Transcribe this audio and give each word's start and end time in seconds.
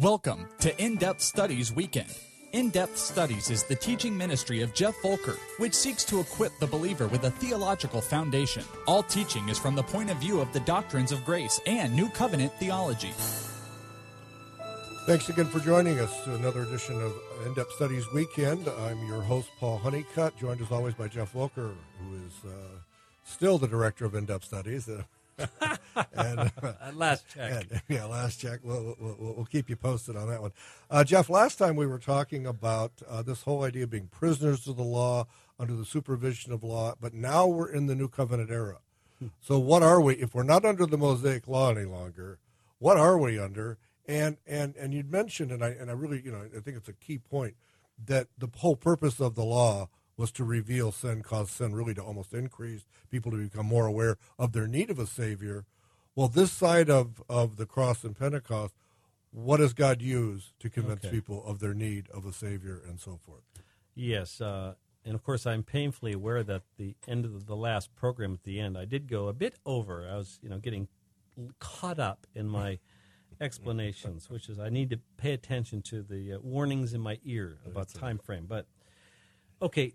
Welcome 0.00 0.48
to 0.60 0.82
In 0.82 0.96
Depth 0.96 1.20
Studies 1.20 1.74
Weekend. 1.74 2.08
In 2.52 2.70
Depth 2.70 2.96
Studies 2.96 3.50
is 3.50 3.64
the 3.64 3.74
teaching 3.74 4.16
ministry 4.16 4.62
of 4.62 4.72
Jeff 4.72 4.94
Volker, 5.02 5.36
which 5.58 5.74
seeks 5.74 6.06
to 6.06 6.20
equip 6.20 6.58
the 6.58 6.66
believer 6.66 7.06
with 7.06 7.24
a 7.24 7.30
theological 7.32 8.00
foundation. 8.00 8.64
All 8.86 9.02
teaching 9.02 9.50
is 9.50 9.58
from 9.58 9.74
the 9.74 9.82
point 9.82 10.08
of 10.08 10.16
view 10.16 10.40
of 10.40 10.50
the 10.54 10.60
doctrines 10.60 11.12
of 11.12 11.22
grace 11.26 11.60
and 11.66 11.94
New 11.94 12.08
Covenant 12.08 12.50
theology. 12.54 13.12
Thanks 15.04 15.28
again 15.28 15.48
for 15.48 15.60
joining 15.60 15.98
us 15.98 16.24
to 16.24 16.34
another 16.34 16.62
edition 16.62 16.98
of 16.98 17.12
In 17.44 17.52
Depth 17.52 17.72
Studies 17.72 18.10
Weekend. 18.14 18.68
I'm 18.68 19.06
your 19.06 19.20
host, 19.20 19.50
Paul 19.58 19.76
Honeycutt, 19.76 20.34
joined 20.38 20.62
as 20.62 20.70
always 20.70 20.94
by 20.94 21.08
Jeff 21.08 21.32
Volker, 21.32 21.74
who 21.98 22.16
is 22.26 22.50
uh, 22.50 22.54
still 23.24 23.58
the 23.58 23.68
director 23.68 24.06
of 24.06 24.14
In 24.14 24.24
Depth 24.24 24.46
Studies. 24.46 24.88
And 26.12 26.52
uh, 26.62 26.72
last 26.94 27.28
check. 27.28 27.52
And, 27.52 27.82
yeah, 27.88 28.04
last 28.04 28.40
check. 28.40 28.60
We'll, 28.62 28.96
we'll, 28.98 29.16
we'll, 29.18 29.48
keep 29.50 29.68
you 29.68 29.76
posted 29.76 30.16
on 30.16 30.28
that 30.28 30.40
one. 30.40 30.52
Uh, 30.90 31.04
Jeff, 31.04 31.28
last 31.28 31.56
time 31.56 31.76
we 31.76 31.86
were 31.86 31.98
talking 31.98 32.46
about 32.46 32.92
uh, 33.08 33.22
this 33.22 33.42
whole 33.42 33.64
idea 33.64 33.84
of 33.84 33.90
being 33.90 34.08
prisoners 34.08 34.64
to 34.64 34.72
the 34.72 34.82
law 34.82 35.26
under 35.58 35.74
the 35.74 35.84
supervision 35.84 36.52
of 36.52 36.62
law, 36.62 36.94
but 37.00 37.12
now 37.12 37.46
we're 37.46 37.70
in 37.70 37.86
the 37.86 37.94
new 37.94 38.08
covenant 38.08 38.50
era. 38.50 38.78
Hmm. 39.18 39.28
So, 39.40 39.58
what 39.58 39.82
are 39.82 40.00
we? 40.00 40.14
If 40.14 40.34
we're 40.34 40.42
not 40.42 40.64
under 40.64 40.86
the 40.86 40.98
Mosaic 40.98 41.46
law 41.46 41.70
any 41.70 41.84
longer, 41.84 42.38
what 42.78 42.96
are 42.96 43.18
we 43.18 43.38
under? 43.38 43.78
And 44.06 44.38
and 44.46 44.74
and 44.76 44.94
you'd 44.94 45.12
mentioned, 45.12 45.52
and 45.52 45.62
I 45.62 45.68
and 45.68 45.90
I 45.90 45.92
really, 45.92 46.22
you 46.24 46.32
know, 46.32 46.42
I 46.56 46.60
think 46.60 46.76
it's 46.76 46.88
a 46.88 46.94
key 46.94 47.18
point 47.18 47.54
that 48.06 48.28
the 48.38 48.48
whole 48.56 48.76
purpose 48.76 49.20
of 49.20 49.34
the 49.34 49.44
law 49.44 49.88
was 50.20 50.30
to 50.30 50.44
reveal 50.44 50.92
sin, 50.92 51.22
cause 51.22 51.50
sin 51.50 51.74
really 51.74 51.94
to 51.94 52.02
almost 52.02 52.34
increase, 52.34 52.84
people 53.10 53.30
to 53.30 53.38
become 53.38 53.64
more 53.64 53.86
aware 53.86 54.18
of 54.38 54.52
their 54.52 54.66
need 54.66 54.90
of 54.90 54.98
a 54.98 55.06
Savior. 55.06 55.64
Well, 56.14 56.28
this 56.28 56.52
side 56.52 56.90
of, 56.90 57.22
of 57.26 57.56
the 57.56 57.64
cross 57.64 58.04
and 58.04 58.14
Pentecost, 58.14 58.74
what 59.30 59.56
does 59.56 59.72
God 59.72 60.02
use 60.02 60.52
to 60.60 60.68
convince 60.68 61.06
okay. 61.06 61.10
people 61.10 61.42
of 61.46 61.58
their 61.58 61.72
need 61.72 62.06
of 62.10 62.26
a 62.26 62.34
Savior 62.34 62.82
and 62.86 63.00
so 63.00 63.18
forth? 63.24 63.44
Yes, 63.94 64.42
uh, 64.42 64.74
and 65.06 65.14
of 65.14 65.24
course, 65.24 65.46
I'm 65.46 65.62
painfully 65.62 66.12
aware 66.12 66.42
that 66.42 66.64
the 66.76 66.94
end 67.08 67.24
of 67.24 67.46
the 67.46 67.56
last 67.56 67.94
program 67.96 68.34
at 68.34 68.42
the 68.42 68.60
end, 68.60 68.76
I 68.76 68.84
did 68.84 69.08
go 69.08 69.28
a 69.28 69.32
bit 69.32 69.54
over. 69.64 70.06
I 70.06 70.16
was, 70.16 70.38
you 70.42 70.50
know, 70.50 70.58
getting 70.58 70.88
caught 71.60 71.98
up 71.98 72.26
in 72.34 72.46
my 72.46 72.78
explanations, 73.40 74.28
which 74.28 74.50
is 74.50 74.58
I 74.58 74.68
need 74.68 74.90
to 74.90 74.98
pay 75.16 75.32
attention 75.32 75.80
to 75.82 76.02
the 76.02 76.34
uh, 76.34 76.38
warnings 76.42 76.92
in 76.92 77.00
my 77.00 77.18
ear 77.24 77.56
about 77.64 77.88
time 77.88 78.18
frame. 78.18 78.44
But 78.46 78.66
okay, 79.62 79.94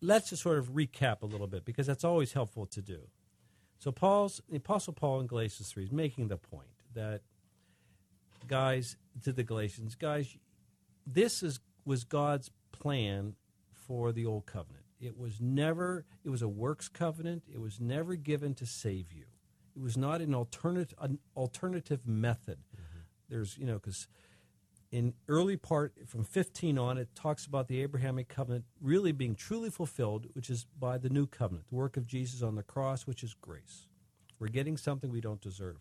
let's 0.00 0.30
just 0.30 0.42
sort 0.42 0.58
of 0.58 0.72
recap 0.72 1.22
a 1.22 1.26
little 1.26 1.46
bit 1.46 1.64
because 1.64 1.86
that's 1.86 2.04
always 2.04 2.32
helpful 2.32 2.66
to 2.66 2.82
do. 2.82 3.08
So 3.78 3.92
Paul's 3.92 4.40
the 4.48 4.56
Apostle 4.56 4.92
Paul 4.92 5.20
in 5.20 5.26
Galatians 5.26 5.68
three 5.70 5.84
is 5.84 5.92
making 5.92 6.28
the 6.28 6.36
point 6.38 6.68
that 6.94 7.22
guys 8.46 8.96
to 9.24 9.32
the 9.32 9.42
Galatians, 9.42 9.94
guys, 9.94 10.36
this 11.06 11.42
is 11.42 11.60
was 11.84 12.04
God's 12.04 12.50
plan 12.72 13.34
for 13.72 14.12
the 14.12 14.26
old 14.26 14.46
covenant. 14.46 14.84
It 15.00 15.18
was 15.18 15.40
never 15.40 16.04
it 16.24 16.30
was 16.30 16.42
a 16.42 16.48
works 16.48 16.88
covenant. 16.88 17.44
It 17.52 17.60
was 17.60 17.80
never 17.80 18.16
given 18.16 18.54
to 18.54 18.66
save 18.66 19.12
you. 19.12 19.24
It 19.76 19.82
was 19.82 19.96
not 19.96 20.20
an 20.20 20.34
alternative 20.34 20.96
an 21.00 21.18
alternative 21.36 22.06
method. 22.06 22.58
Mm-hmm. 22.74 23.00
There's 23.28 23.58
you 23.58 23.66
know 23.66 23.74
because 23.74 24.08
in 24.96 25.12
early 25.28 25.58
part 25.58 25.92
from 26.06 26.24
15 26.24 26.78
on 26.78 26.96
it 26.96 27.14
talks 27.14 27.44
about 27.44 27.68
the 27.68 27.82
abrahamic 27.82 28.28
covenant 28.28 28.64
really 28.80 29.12
being 29.12 29.34
truly 29.34 29.68
fulfilled 29.68 30.26
which 30.32 30.48
is 30.48 30.64
by 30.78 30.96
the 30.96 31.10
new 31.10 31.26
covenant 31.26 31.68
the 31.68 31.74
work 31.74 31.98
of 31.98 32.06
jesus 32.06 32.42
on 32.42 32.54
the 32.54 32.62
cross 32.62 33.06
which 33.06 33.22
is 33.22 33.34
grace. 33.34 33.86
We're 34.38 34.48
getting 34.48 34.76
something 34.76 35.10
we 35.10 35.20
don't 35.20 35.40
deserve. 35.40 35.76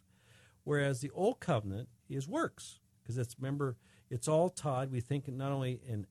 Whereas 0.63 0.99
the 0.99 1.11
old 1.11 1.39
covenant 1.39 1.87
is 2.09 2.27
works 2.27 2.79
because 3.01 3.17
it's 3.17 3.35
remember 3.39 3.77
it's 4.09 4.27
all 4.27 4.49
tied 4.49 4.91
we 4.91 4.99
think 4.99 5.29
not 5.29 5.53
only 5.53 5.79
in 5.87 6.05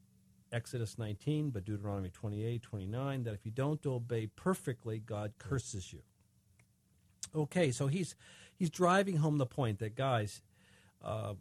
exodus 0.50 0.96
19 0.96 1.50
but 1.50 1.64
deuteronomy 1.64 2.08
28 2.08 2.62
29 2.62 3.24
that 3.24 3.34
if 3.34 3.44
you 3.44 3.50
don't 3.50 3.84
obey 3.84 4.28
perfectly 4.28 4.98
god 4.98 5.34
curses 5.38 5.92
you. 5.92 6.00
Okay 7.34 7.70
so 7.70 7.86
he's 7.86 8.14
he's 8.54 8.70
driving 8.70 9.18
home 9.18 9.36
the 9.36 9.46
point 9.46 9.78
that 9.80 9.94
guys 9.94 10.40
uh, 11.02 11.34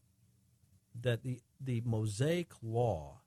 that 1.02 1.24
the, 1.24 1.40
the 1.64 1.82
Mosaic 1.86 2.52
Law, 2.62 3.22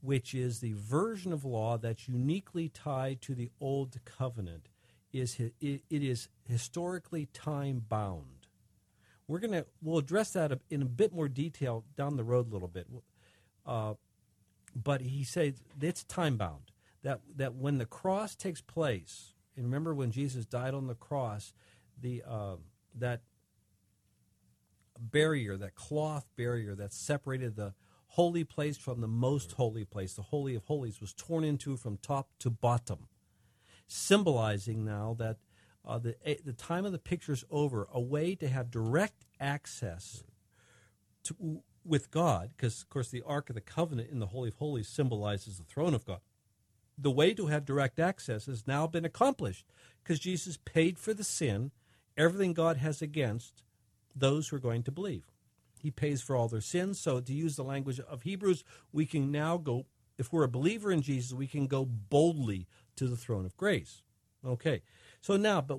which 0.00 0.34
is 0.34 0.60
the 0.60 0.74
version 0.74 1.32
of 1.32 1.44
law 1.44 1.76
that's 1.76 2.08
uniquely 2.08 2.68
tied 2.68 3.20
to 3.22 3.34
the 3.34 3.50
Old 3.60 3.98
Covenant, 4.04 4.68
is 5.12 5.40
it, 5.40 5.82
is 5.90 6.28
historically 6.48 7.26
time 7.26 7.84
bound. 7.88 8.46
We're 9.26 9.40
gonna 9.40 9.66
we'll 9.82 9.98
address 9.98 10.32
that 10.32 10.58
in 10.70 10.82
a 10.82 10.86
bit 10.86 11.12
more 11.12 11.28
detail 11.28 11.84
down 11.96 12.16
the 12.16 12.24
road 12.24 12.50
a 12.50 12.52
little 12.52 12.68
bit, 12.68 12.86
uh, 13.66 13.94
but 14.74 15.02
he 15.02 15.24
says 15.24 15.62
it's 15.80 16.04
time 16.04 16.36
bound. 16.36 16.72
That 17.02 17.20
that 17.36 17.54
when 17.54 17.78
the 17.78 17.86
cross 17.86 18.34
takes 18.34 18.60
place, 18.60 19.34
and 19.56 19.66
remember 19.66 19.94
when 19.94 20.10
Jesus 20.10 20.46
died 20.46 20.74
on 20.74 20.86
the 20.86 20.94
cross, 20.94 21.52
the 22.00 22.22
uh, 22.26 22.56
that 22.94 23.20
barrier, 25.00 25.56
that 25.56 25.74
cloth 25.74 26.26
barrier 26.36 26.74
that 26.74 26.92
separated 26.92 27.56
the 27.56 27.74
holy 28.12 28.44
place 28.44 28.76
from 28.76 29.00
the 29.00 29.08
most 29.08 29.52
holy 29.52 29.84
place, 29.84 30.14
the 30.14 30.22
Holy 30.22 30.54
of 30.54 30.64
Holies, 30.64 31.00
was 31.00 31.12
torn 31.12 31.44
into 31.44 31.76
from 31.76 31.98
top 31.98 32.28
to 32.40 32.50
bottom, 32.50 33.08
symbolizing 33.86 34.84
now 34.84 35.14
that 35.18 35.36
uh, 35.86 35.98
the, 35.98 36.16
the 36.44 36.52
time 36.52 36.84
of 36.84 36.92
the 36.92 36.98
picture 36.98 37.32
is 37.32 37.44
over, 37.50 37.88
a 37.92 38.00
way 38.00 38.34
to 38.34 38.48
have 38.48 38.70
direct 38.70 39.24
access 39.40 40.24
to, 41.24 41.62
with 41.84 42.10
God, 42.10 42.50
because, 42.56 42.82
of 42.82 42.88
course, 42.88 43.08
the 43.10 43.22
Ark 43.26 43.48
of 43.48 43.54
the 43.54 43.60
Covenant 43.60 44.10
in 44.10 44.18
the 44.18 44.26
Holy 44.26 44.48
of 44.48 44.56
Holies 44.56 44.88
symbolizes 44.88 45.58
the 45.58 45.64
throne 45.64 45.94
of 45.94 46.04
God. 46.04 46.20
The 46.96 47.10
way 47.10 47.32
to 47.34 47.46
have 47.46 47.64
direct 47.64 48.00
access 48.00 48.46
has 48.46 48.66
now 48.66 48.86
been 48.86 49.04
accomplished 49.04 49.64
because 50.02 50.18
Jesus 50.18 50.58
paid 50.64 50.98
for 50.98 51.14
the 51.14 51.24
sin, 51.24 51.70
everything 52.16 52.52
God 52.52 52.78
has 52.78 53.00
against, 53.00 53.62
those 54.14 54.48
who 54.48 54.56
are 54.56 54.60
going 54.60 54.82
to 54.84 54.92
believe. 54.92 55.24
He 55.80 55.90
pays 55.90 56.20
for 56.20 56.34
all 56.34 56.48
their 56.48 56.60
sins. 56.60 57.00
So, 57.00 57.20
to 57.20 57.32
use 57.32 57.56
the 57.56 57.62
language 57.62 58.00
of 58.00 58.22
Hebrews, 58.22 58.64
we 58.92 59.06
can 59.06 59.30
now 59.30 59.56
go, 59.56 59.86
if 60.16 60.32
we're 60.32 60.44
a 60.44 60.48
believer 60.48 60.90
in 60.90 61.02
Jesus, 61.02 61.32
we 61.32 61.46
can 61.46 61.66
go 61.66 61.84
boldly 61.84 62.66
to 62.96 63.06
the 63.06 63.16
throne 63.16 63.46
of 63.46 63.56
grace. 63.56 64.02
Okay. 64.44 64.82
So 65.20 65.36
now, 65.36 65.60
but 65.60 65.78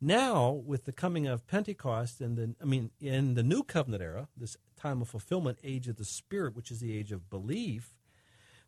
now 0.00 0.50
with 0.50 0.84
the 0.84 0.92
coming 0.92 1.26
of 1.26 1.46
Pentecost 1.46 2.20
and 2.20 2.36
the, 2.36 2.54
I 2.60 2.64
mean, 2.64 2.90
in 3.00 3.34
the 3.34 3.42
new 3.42 3.62
covenant 3.62 4.02
era, 4.02 4.28
this 4.36 4.56
time 4.76 5.02
of 5.02 5.08
fulfillment, 5.08 5.58
age 5.64 5.88
of 5.88 5.96
the 5.96 6.04
Spirit, 6.04 6.54
which 6.54 6.70
is 6.70 6.80
the 6.80 6.96
age 6.96 7.12
of 7.12 7.30
belief, 7.30 7.94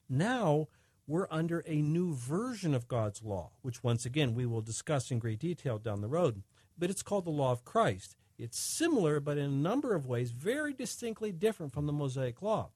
now 0.09 0.69
we're 1.07 1.29
under 1.31 1.63
a 1.67 1.81
new 1.81 2.15
version 2.15 2.75
of 2.75 2.89
God's 2.89 3.23
law, 3.23 3.53
which 3.63 3.83
once 3.83 4.05
again 4.05 4.35
we 4.35 4.47
will 4.47 4.61
discuss 4.61 5.11
in 5.11 5.19
great 5.19 5.39
detail 5.39 5.79
down 5.79 6.01
the 6.01 6.09
road. 6.09 6.43
But 6.77 6.91
it's 6.91 7.03
called 7.03 7.25
the 7.25 7.31
law 7.31 7.51
of 7.51 7.65
Christ. 7.65 8.17
It's 8.39 8.59
similar, 8.59 9.19
but 9.19 9.37
in 9.37 9.45
a 9.45 9.49
number 9.49 9.95
of 9.95 10.07
ways, 10.07 10.31
very 10.31 10.73
distinctly 10.73 11.33
different 11.33 11.73
from 11.73 11.87
the 11.87 11.93
Mosaic 11.93 12.41
Law. 12.41 12.71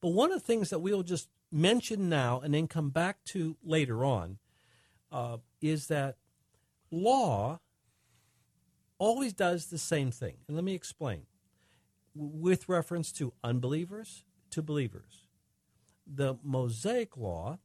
But 0.00 0.08
one 0.08 0.32
of 0.32 0.40
the 0.40 0.46
things 0.46 0.70
that 0.70 0.80
we'll 0.80 1.04
just 1.04 1.28
mention 1.52 2.08
now 2.08 2.40
and 2.40 2.52
then 2.52 2.66
come 2.66 2.90
back 2.90 3.22
to 3.26 3.56
later 3.62 4.04
on 4.04 4.38
uh, 5.12 5.38
is 5.60 5.86
that 5.86 6.16
law 6.90 7.60
always 8.98 9.32
does 9.32 9.66
the 9.66 9.78
same 9.78 10.10
thing. 10.10 10.36
And 10.48 10.56
let 10.56 10.64
me 10.64 10.74
explain. 10.74 11.22
With 12.14 12.68
reference 12.68 13.12
to 13.12 13.32
unbelievers 13.42 14.24
to 14.50 14.62
believers, 14.62 15.26
the 16.06 16.34
Mosaic 16.42 17.16
Law, 17.16 17.58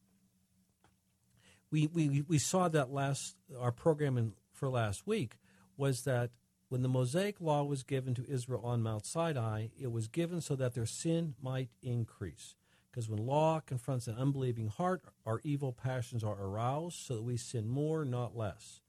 we, 1.71 1.87
we, 1.87 2.23
we 2.27 2.37
saw 2.39 2.67
that 2.67 2.91
last, 2.91 3.35
our 3.59 3.71
program 3.71 4.17
in, 4.17 4.33
for 4.53 4.69
last 4.69 5.05
week 5.05 5.37
was 5.77 6.03
that 6.03 6.31
when 6.69 6.83
the 6.83 6.87
Mosaic 6.87 7.41
law 7.41 7.63
was 7.63 7.83
given 7.83 8.13
to 8.15 8.29
Israel 8.29 8.61
on 8.63 8.83
Mount 8.83 9.05
Sinai, 9.05 9.67
it 9.79 9.91
was 9.91 10.07
given 10.07 10.39
so 10.39 10.55
that 10.55 10.75
their 10.75 10.85
sin 10.85 11.33
might 11.41 11.69
increase. 11.81 12.55
Because 12.89 13.09
when 13.09 13.25
law 13.25 13.59
confronts 13.59 14.07
an 14.07 14.15
unbelieving 14.17 14.67
heart, 14.67 15.03
our 15.25 15.41
evil 15.43 15.73
passions 15.73 16.23
are 16.23 16.39
aroused 16.39 16.97
so 16.97 17.15
that 17.15 17.23
we 17.23 17.37
sin 17.37 17.67
more, 17.67 18.05
not 18.05 18.37
less. 18.37 18.81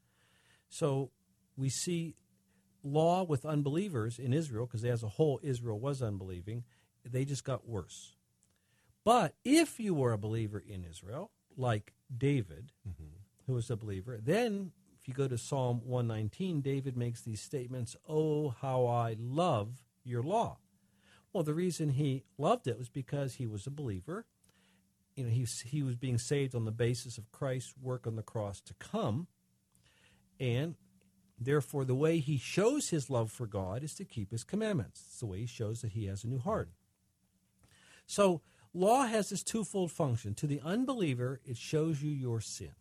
So 0.69 1.11
we 1.57 1.69
see 1.69 2.15
law 2.83 3.23
with 3.23 3.45
unbelievers 3.45 4.19
in 4.19 4.33
Israel, 4.33 4.67
because 4.67 4.85
as 4.85 5.03
a 5.03 5.09
whole, 5.09 5.41
Israel 5.43 5.79
was 5.79 6.03
unbelieving, 6.03 6.65
they 7.05 7.25
just 7.25 7.45
got 7.45 7.69
worse. 7.69 8.17
But 9.05 9.35
if 9.45 9.81
you 9.81 9.95
were 9.95 10.13
a 10.13 10.19
believer 10.19 10.63
in 10.67 10.85
Israel, 10.85 11.31
like 11.57 11.95
David, 12.15 12.73
mm-hmm. 12.89 13.05
who 13.47 13.55
was 13.55 13.71
a 13.71 13.77
believer, 13.77 14.19
then 14.23 14.73
if 15.01 15.09
you 15.09 15.15
go 15.15 15.29
to 15.29 15.39
Psalm 15.39 15.81
119, 15.85 16.61
David 16.61 16.97
makes 16.97 17.23
these 17.23 17.41
statements, 17.41 17.97
Oh, 18.09 18.51
how 18.61 18.87
I 18.87 19.17
love 19.19 19.85
your 20.05 20.23
law. 20.23 20.59
Well, 21.33 21.45
the 21.45 21.55
reason 21.55 21.91
he 21.91 22.25
loved 22.39 22.67
it 22.67 22.79
was 22.79 22.89
because 22.89 23.35
he 23.35 23.47
was 23.47 23.67
a 23.67 23.71
believer. 23.71 24.27
You 25.15 25.25
know, 25.25 25.31
he, 25.31 25.47
he 25.65 25.83
was 25.83 25.97
being 25.97 26.19
saved 26.19 26.55
on 26.55 26.65
the 26.65 26.71
basis 26.71 27.19
of 27.19 27.31
Christ's 27.31 27.75
work 27.81 28.07
on 28.07 28.17
the 28.17 28.23
cross 28.23 28.61
to 28.63 28.75
come. 28.75 29.27
And 30.39 30.75
Therefore, 31.41 31.87
the 31.87 31.95
way 31.95 32.19
he 32.19 32.37
shows 32.37 32.91
his 32.91 33.09
love 33.09 33.33
for 33.33 33.47
God 33.47 33.83
is 33.83 33.95
to 33.95 34.05
keep 34.05 34.31
his 34.31 34.45
commandments. 34.45 35.03
It's 35.07 35.21
the 35.21 35.27
way 35.27 35.39
he 35.41 35.47
shows 35.47 35.81
that 35.81 35.93
he 35.93 36.05
has 36.05 36.23
a 36.23 36.29
new 36.29 36.39
heart. 36.39 36.69
So, 38.07 38.43
law 38.75 39.07
has 39.07 39.31
this 39.31 39.43
twofold 39.43 39.91
function. 39.91 40.35
To 40.35 40.47
the 40.47 40.61
unbeliever, 40.63 41.41
it 41.47 41.57
shows 41.57 42.03
you 42.03 42.11
your 42.11 42.43
sin. 42.43 42.73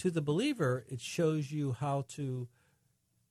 To 0.00 0.10
the 0.10 0.22
believer, 0.22 0.86
it 0.88 0.98
shows 0.98 1.52
you 1.52 1.76
how 1.78 2.06
to 2.08 2.48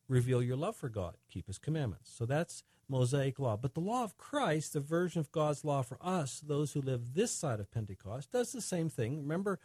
reveal 0.07 0.43
your 0.43 0.55
love 0.55 0.75
for 0.75 0.87
God, 0.87 1.15
keep 1.27 1.47
his 1.47 1.57
commandments. 1.57 2.11
So 2.15 2.27
that's 2.27 2.63
Mosaic 2.87 3.39
law. 3.39 3.57
But 3.57 3.73
the 3.73 3.79
law 3.79 4.03
of 4.03 4.19
Christ, 4.19 4.73
the 4.73 4.79
version 4.79 5.19
of 5.19 5.31
God's 5.31 5.65
law 5.65 5.81
for 5.81 5.97
us, 5.99 6.39
those 6.39 6.73
who 6.73 6.81
live 6.81 7.15
this 7.15 7.31
side 7.31 7.59
of 7.59 7.71
Pentecost, 7.71 8.31
does 8.31 8.51
the 8.51 8.61
same 8.61 8.87
thing. 8.87 9.17
Remember, 9.17 9.59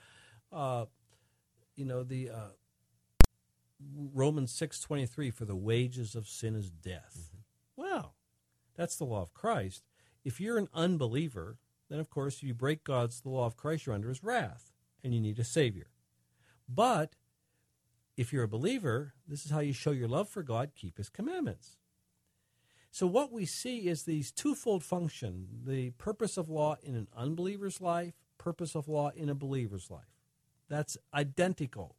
uh, 0.50 0.86
you 1.76 1.84
know, 1.84 2.04
the 2.04 2.30
uh, 2.30 2.52
Romans 3.94 4.58
6.23, 4.58 5.30
for 5.30 5.44
the 5.44 5.54
wages 5.54 6.14
of 6.14 6.26
sin 6.26 6.54
is 6.54 6.70
death. 6.70 7.28
Mm-hmm. 7.28 7.82
Well, 7.82 8.14
that's 8.76 8.96
the 8.96 9.04
law 9.04 9.20
of 9.20 9.34
Christ. 9.34 9.84
If 10.24 10.40
you're 10.40 10.56
an 10.56 10.68
unbeliever, 10.72 11.58
then 11.90 12.00
of 12.00 12.08
course, 12.08 12.36
if 12.36 12.44
you 12.44 12.54
break 12.54 12.82
God's 12.82 13.20
the 13.20 13.28
law 13.28 13.44
of 13.44 13.58
Christ, 13.58 13.84
you're 13.84 13.94
under 13.94 14.08
his 14.08 14.24
wrath, 14.24 14.72
and 15.02 15.12
you 15.12 15.20
need 15.20 15.38
a 15.38 15.44
Savior. 15.44 15.88
But 16.68 17.14
if 18.16 18.32
you're 18.32 18.44
a 18.44 18.48
believer, 18.48 19.14
this 19.26 19.44
is 19.44 19.50
how 19.50 19.60
you 19.60 19.72
show 19.72 19.90
your 19.90 20.08
love 20.08 20.28
for 20.28 20.42
God 20.42 20.72
keep 20.74 20.98
his 20.98 21.08
commandments. 21.08 21.76
So, 22.90 23.06
what 23.08 23.32
we 23.32 23.44
see 23.44 23.88
is 23.88 24.04
these 24.04 24.30
twofold 24.30 24.84
function 24.84 25.48
the 25.64 25.90
purpose 25.90 26.36
of 26.36 26.48
law 26.48 26.76
in 26.82 26.94
an 26.94 27.08
unbeliever's 27.16 27.80
life, 27.80 28.14
purpose 28.38 28.76
of 28.76 28.88
law 28.88 29.10
in 29.10 29.28
a 29.28 29.34
believer's 29.34 29.90
life. 29.90 30.20
That's 30.68 30.96
identical, 31.12 31.96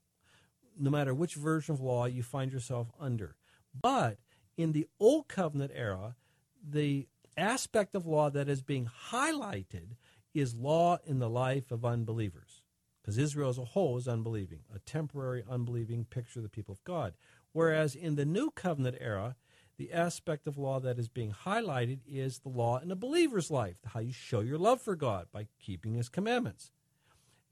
no 0.80 0.90
matter 0.90 1.14
which 1.14 1.36
version 1.36 1.74
of 1.74 1.82
law 1.82 2.06
you 2.06 2.24
find 2.24 2.52
yourself 2.54 2.92
under. 3.00 3.36
But 3.80 4.20
in 4.56 4.72
the 4.72 4.88
Old 5.00 5.28
Covenant 5.28 5.72
era, 5.76 6.16
the 6.64 7.08
aspect 7.38 7.94
of 7.94 8.06
law 8.06 8.30
that 8.30 8.48
is 8.48 8.62
being 8.62 8.90
highlighted 9.12 9.98
is 10.34 10.56
law 10.56 10.98
in 11.06 11.20
the 11.20 11.30
life 11.30 11.72
of 11.72 11.84
unbelievers 11.84 12.62
because 13.06 13.20
Israel 13.20 13.52
as 13.52 13.60
a 13.60 13.66
whole 13.66 13.98
is 13.98 14.08
unbelieving, 14.08 14.62
a 14.74 14.80
temporary 14.80 15.44
unbelieving 15.48 16.06
picture 16.06 16.40
of 16.40 16.44
the 16.44 16.50
people 16.50 16.74
of 16.74 16.84
God. 16.84 17.14
Whereas 17.52 17.94
in 17.94 18.16
the 18.16 18.26
New 18.26 18.50
Covenant 18.50 18.98
era, 19.00 19.36
the 19.78 19.92
aspect 19.92 20.48
of 20.48 20.58
law 20.58 20.80
that 20.80 20.98
is 20.98 21.08
being 21.08 21.32
highlighted 21.32 22.00
is 22.08 22.40
the 22.40 22.50
law 22.50 22.80
in 22.80 22.90
a 22.90 22.96
believer's 22.96 23.52
life, 23.52 23.76
how 23.86 24.00
you 24.00 24.12
show 24.12 24.40
your 24.40 24.58
love 24.58 24.82
for 24.82 24.96
God 24.96 25.28
by 25.32 25.46
keeping 25.60 25.94
his 25.94 26.10
commandments. 26.10 26.72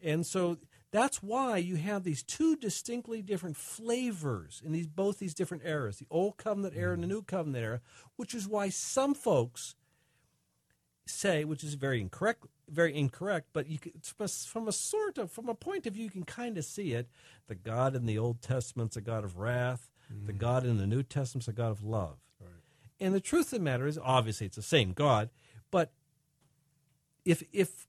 And 0.01 0.25
so 0.25 0.57
that's 0.89 1.21
why 1.21 1.57
you 1.57 1.75
have 1.75 2.03
these 2.03 2.23
two 2.23 2.55
distinctly 2.55 3.21
different 3.21 3.55
flavors 3.55 4.59
in 4.65 4.71
these 4.71 4.87
both 4.87 5.19
these 5.19 5.35
different 5.35 5.63
eras, 5.67 5.97
the 5.97 6.07
old 6.09 6.37
covenant 6.37 6.73
era 6.75 6.95
and 6.95 7.03
the 7.03 7.07
mm. 7.07 7.11
new 7.11 7.21
covenant 7.21 7.63
era, 7.63 7.81
which 8.15 8.33
is 8.33 8.47
why 8.47 8.69
some 8.69 9.13
folks 9.13 9.75
say, 11.05 11.43
which 11.43 11.63
is 11.63 11.73
very 11.73 11.99
incorrect, 11.99 12.45
very 12.69 12.95
incorrect, 12.95 13.47
but 13.53 13.67
you 13.67 13.77
can, 13.77 13.91
from 14.45 14.67
a 14.67 14.71
sort 14.71 15.17
of 15.17 15.31
from 15.31 15.49
a 15.49 15.55
point 15.55 15.85
of 15.85 15.93
view, 15.93 16.05
you 16.05 16.09
can 16.09 16.23
kind 16.23 16.57
of 16.57 16.65
see 16.65 16.93
it. 16.93 17.09
The 17.47 17.55
God 17.55 17.95
in 17.95 18.05
the 18.05 18.17
Old 18.17 18.41
Testament's 18.41 18.95
a 18.95 19.01
God 19.01 19.23
of 19.23 19.37
wrath. 19.37 19.89
Mm. 20.11 20.27
The 20.27 20.33
God 20.33 20.65
in 20.65 20.77
the 20.77 20.87
New 20.87 21.03
Testament's 21.03 21.47
a 21.47 21.53
God 21.53 21.71
of 21.71 21.83
love. 21.83 22.17
Right. 22.39 22.49
And 22.99 23.13
the 23.13 23.19
truth 23.19 23.47
of 23.47 23.59
the 23.59 23.63
matter 23.63 23.87
is, 23.87 23.99
obviously, 24.01 24.47
it's 24.47 24.55
the 24.55 24.61
same 24.61 24.93
God, 24.93 25.29
but 25.71 25.91
if 27.25 27.43
if 27.51 27.87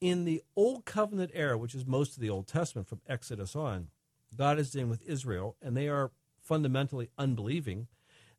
in 0.00 0.24
the 0.24 0.42
Old 0.56 0.84
Covenant 0.84 1.30
era, 1.34 1.58
which 1.58 1.74
is 1.74 1.86
most 1.86 2.16
of 2.16 2.20
the 2.20 2.30
Old 2.30 2.46
Testament 2.46 2.88
from 2.88 3.00
Exodus 3.08 3.54
on, 3.54 3.88
God 4.36 4.58
is 4.58 4.70
dealing 4.70 4.90
with 4.90 5.02
Israel, 5.02 5.56
and 5.60 5.76
they 5.76 5.88
are 5.88 6.10
fundamentally 6.40 7.10
unbelieving, 7.18 7.86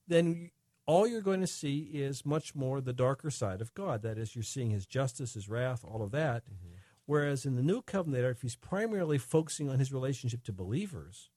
then 0.08 0.52
all 0.86 1.08
you're 1.08 1.22
going 1.22 1.42
to 1.42 1.48
see 1.48 1.90
is 1.94 2.26
much 2.26 2.56
more 2.56 2.82
the 2.82 2.94
darker 2.94 3.30
side 3.30 3.62
of 3.62 3.74
God. 3.74 4.02
That 4.02 4.18
is, 4.18 4.36
you're 4.36 4.44
seeing 4.44 4.72
his 4.72 4.86
justice, 4.86 5.36
his 5.36 5.50
wrath, 5.50 5.86
all 5.86 6.02
of 6.02 6.12
that. 6.12 6.44
Mm-hmm. 6.46 6.76
Whereas 7.06 7.46
in 7.46 7.56
the 7.56 7.64
new 7.64 7.82
covenant, 7.82 8.26
if 8.26 8.42
he's 8.42 8.56
primarily 8.56 9.18
focusing 9.18 9.70
on 9.70 9.80
his 9.80 9.92
relationship 9.92 10.44
to 10.46 10.54
believers, 10.54 11.30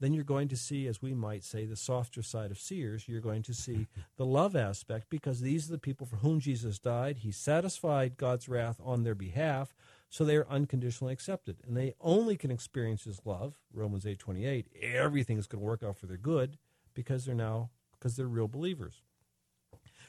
then 0.00 0.12
you're 0.12 0.24
going 0.24 0.48
to 0.48 0.56
see, 0.56 0.86
as 0.86 1.00
we 1.00 1.14
might 1.14 1.42
say, 1.42 1.64
the 1.64 1.76
softer 1.76 2.22
side 2.22 2.50
of 2.50 2.58
Sears. 2.58 3.08
You're 3.08 3.20
going 3.20 3.42
to 3.44 3.54
see 3.54 3.86
the 4.16 4.26
love 4.26 4.54
aspect 4.54 5.06
because 5.08 5.40
these 5.40 5.68
are 5.68 5.72
the 5.72 5.78
people 5.78 6.06
for 6.06 6.16
whom 6.16 6.40
Jesus 6.40 6.78
died. 6.78 7.18
He 7.18 7.32
satisfied 7.32 8.16
God's 8.16 8.48
wrath 8.48 8.78
on 8.84 9.02
their 9.02 9.14
behalf, 9.14 9.74
so 10.10 10.24
they 10.24 10.36
are 10.36 10.46
unconditionally 10.48 11.12
accepted. 11.12 11.56
And 11.66 11.76
they 11.76 11.94
only 12.00 12.36
can 12.36 12.50
experience 12.50 13.04
his 13.04 13.22
love, 13.24 13.54
Romans 13.72 14.06
8 14.06 14.18
28. 14.18 14.66
Everything 14.82 15.38
is 15.38 15.46
going 15.46 15.60
to 15.60 15.66
work 15.66 15.82
out 15.82 15.96
for 15.96 16.06
their 16.06 16.18
good 16.18 16.58
because 16.94 17.24
they're 17.24 17.34
now 17.34 17.70
because 17.98 18.16
they're 18.16 18.26
real 18.26 18.48
believers. 18.48 19.02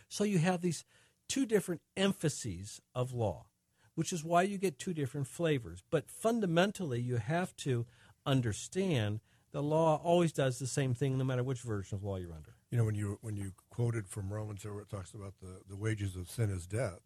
So 0.09 0.23
you 0.23 0.39
have 0.39 0.61
these 0.61 0.85
two 1.27 1.45
different 1.45 1.81
emphases 1.95 2.81
of 2.95 3.13
law, 3.13 3.47
which 3.95 4.13
is 4.13 4.23
why 4.23 4.43
you 4.43 4.57
get 4.57 4.79
two 4.79 4.93
different 4.93 5.27
flavors. 5.27 5.83
But 5.89 6.09
fundamentally, 6.09 7.01
you 7.01 7.17
have 7.17 7.55
to 7.57 7.85
understand 8.25 9.19
the 9.51 9.63
law 9.63 9.99
always 10.03 10.31
does 10.31 10.59
the 10.59 10.67
same 10.67 10.93
thing 10.93 11.17
no 11.17 11.23
matter 11.23 11.43
which 11.43 11.61
version 11.61 11.95
of 11.95 12.03
law 12.03 12.17
you're 12.17 12.33
under. 12.33 12.55
You 12.69 12.77
know, 12.77 12.83
when 12.83 12.95
you 12.95 13.17
when 13.21 13.37
you 13.37 13.53
quoted 13.69 14.07
from 14.07 14.31
Romans 14.31 14.65
where 14.65 14.79
it 14.81 14.89
talks 14.89 15.13
about 15.13 15.35
the, 15.41 15.61
the 15.69 15.75
wages 15.75 16.15
of 16.15 16.29
sin 16.29 16.49
is 16.49 16.67
death, 16.67 16.99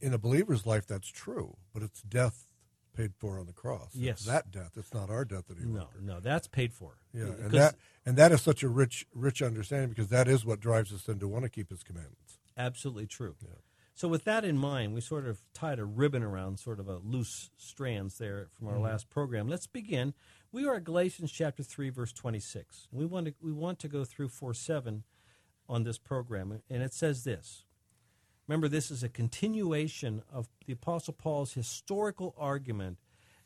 in 0.00 0.12
a 0.12 0.18
believer's 0.18 0.66
life 0.66 0.86
that's 0.86 1.08
true, 1.08 1.56
but 1.72 1.82
it's 1.82 2.02
death 2.02 2.46
paid 2.92 3.12
for 3.18 3.38
on 3.38 3.46
the 3.46 3.52
cross. 3.52 3.90
Yes, 3.94 4.18
it's 4.18 4.26
that 4.26 4.50
death. 4.50 4.72
It's 4.76 4.92
not 4.92 5.10
our 5.10 5.24
death 5.24 5.44
any 5.50 5.66
No, 5.66 5.88
no, 6.00 6.20
that's 6.20 6.48
paid 6.48 6.72
for. 6.72 6.98
Yeah, 7.12 7.24
and 7.24 7.50
that 7.52 7.76
and 8.04 8.16
that 8.16 8.32
is 8.32 8.42
such 8.42 8.62
a 8.62 8.68
rich 8.68 9.06
rich 9.14 9.42
understanding 9.42 9.90
because 9.90 10.08
that 10.08 10.28
is 10.28 10.44
what 10.44 10.60
drives 10.60 10.92
us 10.92 11.04
then 11.04 11.18
to 11.18 11.28
want 11.28 11.44
to 11.44 11.48
keep 11.48 11.70
His 11.70 11.82
commandments. 11.82 12.38
Absolutely 12.56 13.06
true. 13.06 13.36
Yeah. 13.40 13.54
So 13.94 14.08
with 14.08 14.24
that 14.24 14.44
in 14.46 14.56
mind, 14.56 14.94
we 14.94 15.02
sort 15.02 15.26
of 15.26 15.40
tied 15.52 15.78
a 15.78 15.84
ribbon 15.84 16.22
around 16.22 16.58
sort 16.58 16.80
of 16.80 16.88
a 16.88 16.96
loose 17.04 17.50
strands 17.58 18.16
there 18.16 18.48
from 18.58 18.68
our 18.68 18.74
mm-hmm. 18.74 18.84
last 18.84 19.10
program. 19.10 19.46
Let's 19.46 19.66
begin. 19.66 20.14
We 20.52 20.66
are 20.66 20.76
at 20.76 20.84
Galatians 20.84 21.30
chapter 21.30 21.62
three, 21.62 21.90
verse 21.90 22.12
twenty-six. 22.12 22.88
We 22.90 23.04
want 23.04 23.26
to 23.26 23.34
we 23.42 23.52
want 23.52 23.78
to 23.80 23.88
go 23.88 24.04
through 24.04 24.28
four 24.28 24.54
seven 24.54 25.04
on 25.68 25.84
this 25.84 25.98
program, 25.98 26.62
and 26.68 26.82
it 26.82 26.94
says 26.94 27.24
this. 27.24 27.64
Remember, 28.50 28.66
this 28.66 28.90
is 28.90 29.04
a 29.04 29.08
continuation 29.08 30.24
of 30.28 30.48
the 30.66 30.72
Apostle 30.72 31.14
Paul's 31.14 31.52
historical 31.52 32.34
argument 32.36 32.98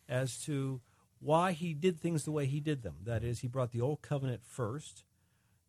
as 0.09 0.41
to 0.45 0.81
why 1.21 1.53
he 1.53 1.75
did 1.75 2.01
things 2.01 2.25
the 2.25 2.33
way 2.33 2.47
he 2.47 2.59
did 2.59 2.83
them. 2.83 2.95
That 3.05 3.23
is, 3.23 3.41
he 3.41 3.47
brought 3.47 3.73
the 3.73 3.83
Old 3.83 4.01
Covenant 4.01 4.41
first, 4.47 5.05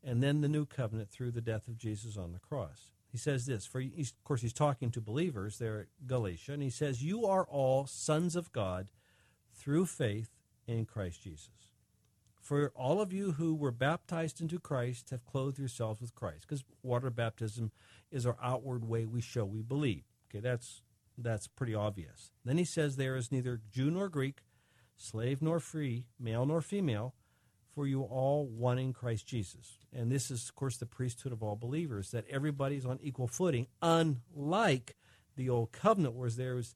and 0.02 0.24
then 0.24 0.40
the 0.40 0.48
New 0.48 0.66
Covenant 0.66 1.10
through 1.10 1.32
the 1.32 1.42
death 1.42 1.68
of 1.68 1.78
Jesus 1.78 2.16
on 2.16 2.32
the 2.32 2.40
cross. 2.40 2.92
He 3.12 3.18
says 3.18 3.46
this, 3.46 3.66
for 3.66 3.82
of 3.82 4.24
course, 4.24 4.42
he's 4.42 4.54
talking 4.54 4.90
to 4.92 5.02
believers 5.02 5.58
there 5.58 5.82
at 5.82 6.08
Galatia, 6.08 6.54
and 6.54 6.64
he 6.64 6.70
says, 6.70 7.04
You 7.04 7.26
are 7.26 7.44
all 7.44 7.86
sons 7.88 8.38
of 8.38 8.54
God 8.54 8.88
through 9.54 9.88
faith 9.88 10.30
in 10.66 10.86
Christ 10.86 11.22
Jesus. 11.22 11.65
For 12.46 12.72
all 12.76 13.02
of 13.02 13.12
you 13.12 13.32
who 13.32 13.56
were 13.56 13.72
baptized 13.72 14.40
into 14.40 14.60
Christ 14.60 15.10
have 15.10 15.26
clothed 15.26 15.58
yourselves 15.58 16.00
with 16.00 16.14
Christ, 16.14 16.42
because 16.42 16.64
water 16.84 17.10
baptism 17.10 17.72
is 18.12 18.24
our 18.24 18.38
outward 18.40 18.88
way 18.88 19.08
we 19.08 19.20
show 19.20 19.46
we 19.46 19.64
believe. 19.64 20.04
Okay, 20.30 20.42
that's 20.42 20.84
that's 21.18 21.48
pretty 21.48 21.74
obvious. 21.74 22.34
Then 22.44 22.60
he 22.60 22.64
says 22.64 22.98
there 22.98 23.16
is 23.16 23.32
neither 23.32 23.62
Jew 23.72 23.90
nor 23.90 24.10
Greek, 24.10 24.44
slave 24.96 25.42
nor 25.42 25.60
free, 25.60 26.06
male 26.20 26.46
nor 26.46 26.62
female, 26.62 27.16
for 27.74 27.88
you 27.88 28.04
all 28.04 28.46
one 28.46 28.78
in 28.78 28.94
Christ 28.94 29.26
Jesus. 29.26 29.80
And 29.92 30.12
this 30.12 30.30
is, 30.30 30.48
of 30.48 30.54
course, 30.54 30.78
the 30.78 30.86
priesthood 30.86 31.34
of 31.34 31.42
all 31.42 31.56
believers, 31.56 32.12
that 32.12 32.26
everybody's 32.30 32.86
on 32.86 33.00
equal 33.02 33.28
footing, 33.28 33.66
unlike 33.82 34.96
the 35.36 35.50
old 35.50 35.72
covenant, 35.72 36.14
where 36.14 36.30
there 36.30 36.54
was 36.54 36.76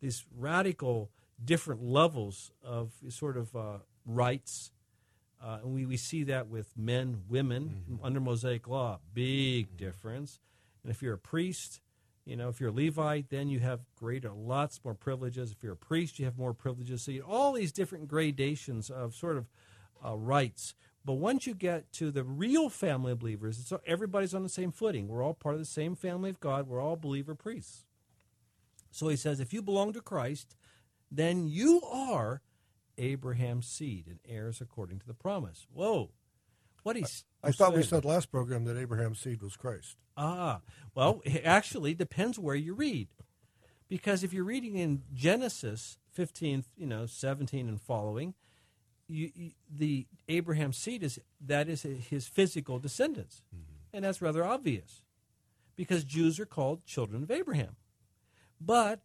these 0.00 0.24
radical 0.34 1.10
different 1.44 1.82
levels 1.82 2.52
of 2.64 2.92
sort 3.10 3.36
of 3.36 3.54
uh, 3.54 3.78
rights 4.06 4.70
uh, 5.42 5.58
and 5.62 5.74
we, 5.74 5.86
we 5.86 5.96
see 5.96 6.24
that 6.24 6.48
with 6.48 6.76
men, 6.76 7.22
women 7.28 7.82
mm-hmm. 7.90 8.04
under 8.04 8.20
Mosaic 8.20 8.68
law, 8.68 8.98
big 9.14 9.68
mm-hmm. 9.68 9.84
difference. 9.84 10.38
And 10.82 10.90
if 10.90 11.02
you're 11.02 11.14
a 11.14 11.18
priest, 11.18 11.80
you 12.24 12.36
know, 12.36 12.48
if 12.48 12.60
you're 12.60 12.70
a 12.70 12.72
Levite, 12.72 13.30
then 13.30 13.48
you 13.48 13.60
have 13.60 13.80
greater, 13.96 14.30
lots 14.30 14.80
more 14.84 14.94
privileges. 14.94 15.50
If 15.50 15.62
you're 15.62 15.72
a 15.72 15.76
priest, 15.76 16.18
you 16.18 16.26
have 16.26 16.38
more 16.38 16.52
privileges. 16.52 17.02
So 17.02 17.10
you 17.10 17.22
all 17.22 17.52
these 17.52 17.72
different 17.72 18.08
gradations 18.08 18.90
of 18.90 19.14
sort 19.14 19.36
of 19.36 19.46
uh, 20.04 20.16
rights. 20.16 20.74
But 21.04 21.14
once 21.14 21.46
you 21.46 21.54
get 21.54 21.90
to 21.94 22.10
the 22.10 22.22
real 22.22 22.68
family 22.68 23.12
of 23.12 23.20
believers, 23.20 23.58
it's, 23.58 23.72
everybody's 23.86 24.34
on 24.34 24.42
the 24.42 24.50
same 24.50 24.70
footing. 24.70 25.08
We're 25.08 25.24
all 25.24 25.34
part 25.34 25.54
of 25.54 25.60
the 25.60 25.64
same 25.64 25.96
family 25.96 26.28
of 26.28 26.40
God. 26.40 26.68
We're 26.68 26.80
all 26.80 26.96
believer 26.96 27.34
priests. 27.34 27.84
So 28.90 29.08
he 29.08 29.16
says, 29.16 29.40
if 29.40 29.52
you 29.52 29.62
belong 29.62 29.92
to 29.94 30.00
Christ, 30.00 30.56
then 31.10 31.48
you 31.48 31.80
are 31.82 32.42
Abraham's 33.00 33.66
seed 33.66 34.06
and 34.06 34.18
heirs 34.28 34.60
according 34.60 34.98
to 35.00 35.06
the 35.06 35.14
promise. 35.14 35.66
Whoa. 35.72 36.10
What 36.82 36.96
he's 36.96 37.24
I, 37.42 37.48
I 37.48 37.52
thought 37.52 37.74
we 37.74 37.82
said 37.82 38.04
last 38.04 38.30
program 38.30 38.64
that 38.64 38.78
Abraham's 38.78 39.20
seed 39.20 39.42
was 39.42 39.56
Christ. 39.56 39.96
Ah, 40.16 40.60
well, 40.94 41.20
it 41.24 41.42
actually 41.44 41.94
depends 41.94 42.38
where 42.38 42.54
you 42.54 42.74
read. 42.74 43.08
Because 43.88 44.22
if 44.22 44.32
you're 44.32 44.44
reading 44.44 44.76
in 44.76 45.02
Genesis 45.12 45.98
15, 46.12 46.64
you 46.76 46.86
know, 46.86 47.06
17 47.06 47.68
and 47.68 47.80
following, 47.80 48.34
you, 49.08 49.30
you, 49.34 49.50
the 49.68 50.06
Abraham 50.28 50.72
seed 50.72 51.02
is 51.02 51.18
that 51.44 51.68
is 51.68 51.82
his 51.82 52.28
physical 52.28 52.78
descendants, 52.78 53.42
and 53.92 54.04
that's 54.04 54.22
rather 54.22 54.44
obvious, 54.44 55.02
because 55.74 56.04
Jews 56.04 56.38
are 56.38 56.46
called 56.46 56.86
children 56.86 57.24
of 57.24 57.30
Abraham. 57.30 57.76
But 58.60 59.00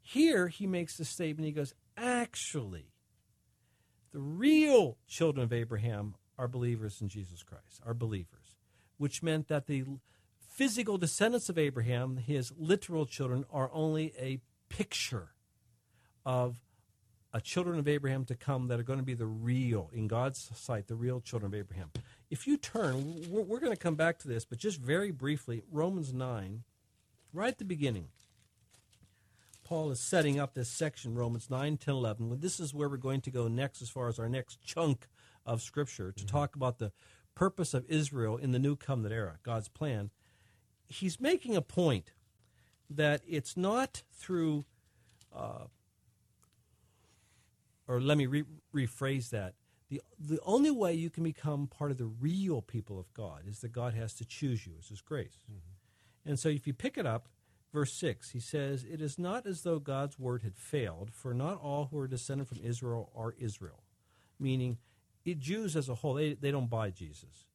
here 0.00 0.48
he 0.48 0.66
makes 0.66 0.96
the 0.96 1.04
statement. 1.04 1.46
He 1.46 1.52
goes, 1.52 1.74
actually, 1.96 2.91
the 4.12 4.20
real 4.20 4.98
children 5.08 5.44
of 5.44 5.52
Abraham 5.52 6.14
are 6.38 6.48
believers 6.48 7.00
in 7.00 7.08
Jesus 7.08 7.42
Christ, 7.42 7.80
are 7.84 7.94
believers, 7.94 8.56
which 8.98 9.22
meant 9.22 9.48
that 9.48 9.66
the 9.66 9.84
physical 10.38 10.98
descendants 10.98 11.48
of 11.48 11.58
Abraham, 11.58 12.18
his 12.18 12.52
literal 12.58 13.06
children, 13.06 13.44
are 13.50 13.70
only 13.72 14.12
a 14.18 14.40
picture 14.68 15.30
of 16.24 16.60
a 17.32 17.40
children 17.40 17.78
of 17.78 17.88
Abraham 17.88 18.24
to 18.26 18.34
come 18.34 18.68
that 18.68 18.78
are 18.78 18.84
going 18.84 18.98
to 18.98 19.04
be 19.04 19.14
the 19.14 19.26
real, 19.26 19.90
in 19.92 20.06
God's 20.06 20.50
sight, 20.54 20.86
the 20.86 20.94
real 20.94 21.20
children 21.20 21.52
of 21.52 21.58
Abraham. 21.58 21.90
If 22.30 22.46
you 22.46 22.58
turn, 22.58 23.30
we're, 23.30 23.60
going 23.60 23.72
to 23.72 23.76
come 23.76 23.94
back 23.94 24.18
to 24.18 24.28
this, 24.28 24.44
but 24.44 24.58
just 24.58 24.78
very 24.78 25.10
briefly, 25.10 25.62
Romans 25.70 26.12
9, 26.12 26.62
right 27.32 27.48
at 27.48 27.58
the 27.58 27.64
beginning. 27.64 28.08
Paul 29.64 29.90
is 29.90 30.00
setting 30.00 30.38
up 30.40 30.54
this 30.54 30.68
section, 30.68 31.14
Romans 31.14 31.48
9, 31.48 31.76
10, 31.76 31.94
11. 31.94 32.40
This 32.40 32.58
is 32.58 32.74
where 32.74 32.88
we're 32.88 32.96
going 32.96 33.20
to 33.22 33.30
go 33.30 33.48
next 33.48 33.80
as 33.82 33.88
far 33.88 34.08
as 34.08 34.18
our 34.18 34.28
next 34.28 34.60
chunk 34.62 35.06
of 35.46 35.62
Scripture 35.62 36.12
to 36.12 36.24
mm-hmm. 36.24 36.36
talk 36.36 36.56
about 36.56 36.78
the 36.78 36.92
purpose 37.34 37.74
of 37.74 37.84
Israel 37.88 38.36
in 38.36 38.52
the 38.52 38.58
new 38.58 38.76
covenant 38.76 39.14
era, 39.14 39.38
God's 39.42 39.68
plan. 39.68 40.10
He's 40.86 41.20
making 41.20 41.56
a 41.56 41.62
point 41.62 42.12
that 42.90 43.22
it's 43.26 43.56
not 43.56 44.02
through, 44.12 44.64
uh, 45.34 45.64
or 47.88 48.00
let 48.00 48.18
me 48.18 48.26
re- 48.26 48.44
rephrase 48.74 49.30
that. 49.30 49.54
The, 49.88 50.00
the 50.18 50.40
only 50.44 50.70
way 50.70 50.94
you 50.94 51.10
can 51.10 51.22
become 51.22 51.66
part 51.66 51.90
of 51.90 51.98
the 51.98 52.06
real 52.06 52.62
people 52.62 52.98
of 52.98 53.12
God 53.14 53.42
is 53.46 53.60
that 53.60 53.72
God 53.72 53.94
has 53.94 54.14
to 54.14 54.24
choose 54.24 54.66
you. 54.66 54.72
It's 54.78 54.88
His 54.88 55.00
grace. 55.00 55.44
Mm-hmm. 55.50 56.30
And 56.30 56.38
so 56.38 56.48
if 56.48 56.66
you 56.66 56.72
pick 56.72 56.96
it 56.96 57.06
up, 57.06 57.28
verse 57.72 57.92
6, 57.94 58.30
he 58.30 58.40
says, 58.40 58.84
It 58.84 59.00
is 59.00 59.18
not 59.18 59.46
as 59.46 59.62
though 59.62 59.78
God's 59.78 60.18
word 60.18 60.42
had 60.42 60.56
failed, 60.56 61.10
for 61.12 61.32
not 61.32 61.60
all 61.62 61.88
who 61.90 61.98
are 61.98 62.08
descended 62.08 62.48
from 62.48 62.60
Israel 62.62 63.10
are 63.16 63.34
Israel. 63.38 63.82
Meaning, 64.38 64.78
it, 65.24 65.38
Jews 65.38 65.76
as 65.76 65.88
a 65.88 65.96
whole, 65.96 66.14
they, 66.14 66.34
they 66.34 66.50
don't 66.50 66.70
buy 66.70 66.90
Jesus. 66.90 67.46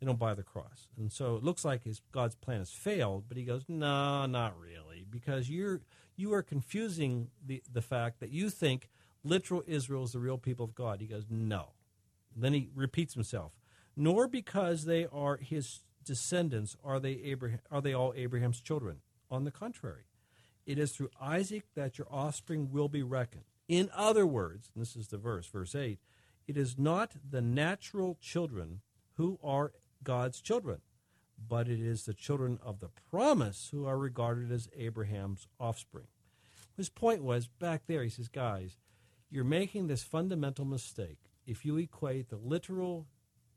They 0.00 0.06
don't 0.06 0.18
buy 0.18 0.34
the 0.34 0.42
cross. 0.42 0.88
And 0.96 1.12
so 1.12 1.36
it 1.36 1.42
looks 1.42 1.64
like 1.64 1.84
his, 1.84 2.00
God's 2.12 2.34
plan 2.34 2.58
has 2.58 2.70
failed, 2.70 3.24
but 3.28 3.36
he 3.36 3.44
goes, 3.44 3.64
no, 3.68 4.26
not 4.26 4.58
really, 4.58 5.06
because 5.08 5.48
you're, 5.48 5.80
you 6.16 6.32
are 6.34 6.42
confusing 6.42 7.28
the, 7.44 7.62
the 7.72 7.82
fact 7.82 8.20
that 8.20 8.30
you 8.30 8.50
think 8.50 8.88
literal 9.24 9.62
Israel 9.66 10.04
is 10.04 10.12
the 10.12 10.18
real 10.18 10.38
people 10.38 10.64
of 10.64 10.74
God. 10.74 11.00
He 11.00 11.06
goes, 11.06 11.26
no. 11.30 11.72
Then 12.34 12.52
he 12.52 12.68
repeats 12.74 13.14
himself, 13.14 13.52
nor 13.96 14.28
because 14.28 14.84
they 14.84 15.06
are 15.10 15.38
his 15.38 15.80
descendants 16.04 16.76
are 16.84 17.00
they 17.00 17.12
Abraham, 17.24 17.60
are 17.70 17.80
they 17.80 17.94
all 17.94 18.12
Abraham's 18.14 18.60
children 18.60 18.98
on 19.36 19.44
the 19.44 19.50
contrary, 19.50 20.04
it 20.66 20.78
is 20.78 20.92
through 20.92 21.10
Isaac 21.20 21.64
that 21.74 21.98
your 21.98 22.08
offspring 22.10 22.70
will 22.72 22.88
be 22.88 23.02
reckoned. 23.02 23.44
In 23.68 23.90
other 23.94 24.26
words, 24.26 24.70
this 24.74 24.96
is 24.96 25.08
the 25.08 25.18
verse, 25.18 25.46
verse 25.46 25.74
8, 25.74 25.98
it 26.48 26.56
is 26.56 26.78
not 26.78 27.12
the 27.28 27.42
natural 27.42 28.16
children 28.20 28.80
who 29.14 29.38
are 29.42 29.72
God's 30.02 30.40
children, 30.40 30.80
but 31.48 31.68
it 31.68 31.80
is 31.80 32.04
the 32.04 32.14
children 32.14 32.58
of 32.62 32.80
the 32.80 32.90
promise 33.10 33.68
who 33.72 33.86
are 33.86 33.98
regarded 33.98 34.50
as 34.50 34.68
Abraham's 34.76 35.46
offspring. 35.60 36.06
His 36.76 36.88
point 36.88 37.22
was 37.22 37.46
back 37.46 37.82
there, 37.86 38.02
he 38.02 38.08
says, 38.08 38.28
guys, 38.28 38.76
you're 39.30 39.44
making 39.44 39.86
this 39.86 40.02
fundamental 40.02 40.64
mistake 40.64 41.18
if 41.46 41.64
you 41.64 41.76
equate 41.76 42.28
the 42.28 42.36
literal 42.36 43.06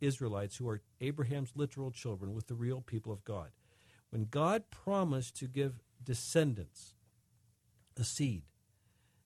Israelites 0.02 0.58
who 0.58 0.68
are 0.68 0.82
Abraham's 1.02 1.52
literal 1.56 1.92
children 1.92 2.34
with 2.34 2.48
the 2.48 2.56
real 2.56 2.82
people 2.82 3.12
of 3.12 3.24
God. 3.24 3.50
When 4.10 4.26
God 4.26 4.64
promised 4.72 5.36
to 5.38 5.48
give 5.48 5.82
descendants 6.04 6.96
a 7.98 8.04
seed, 8.04 8.44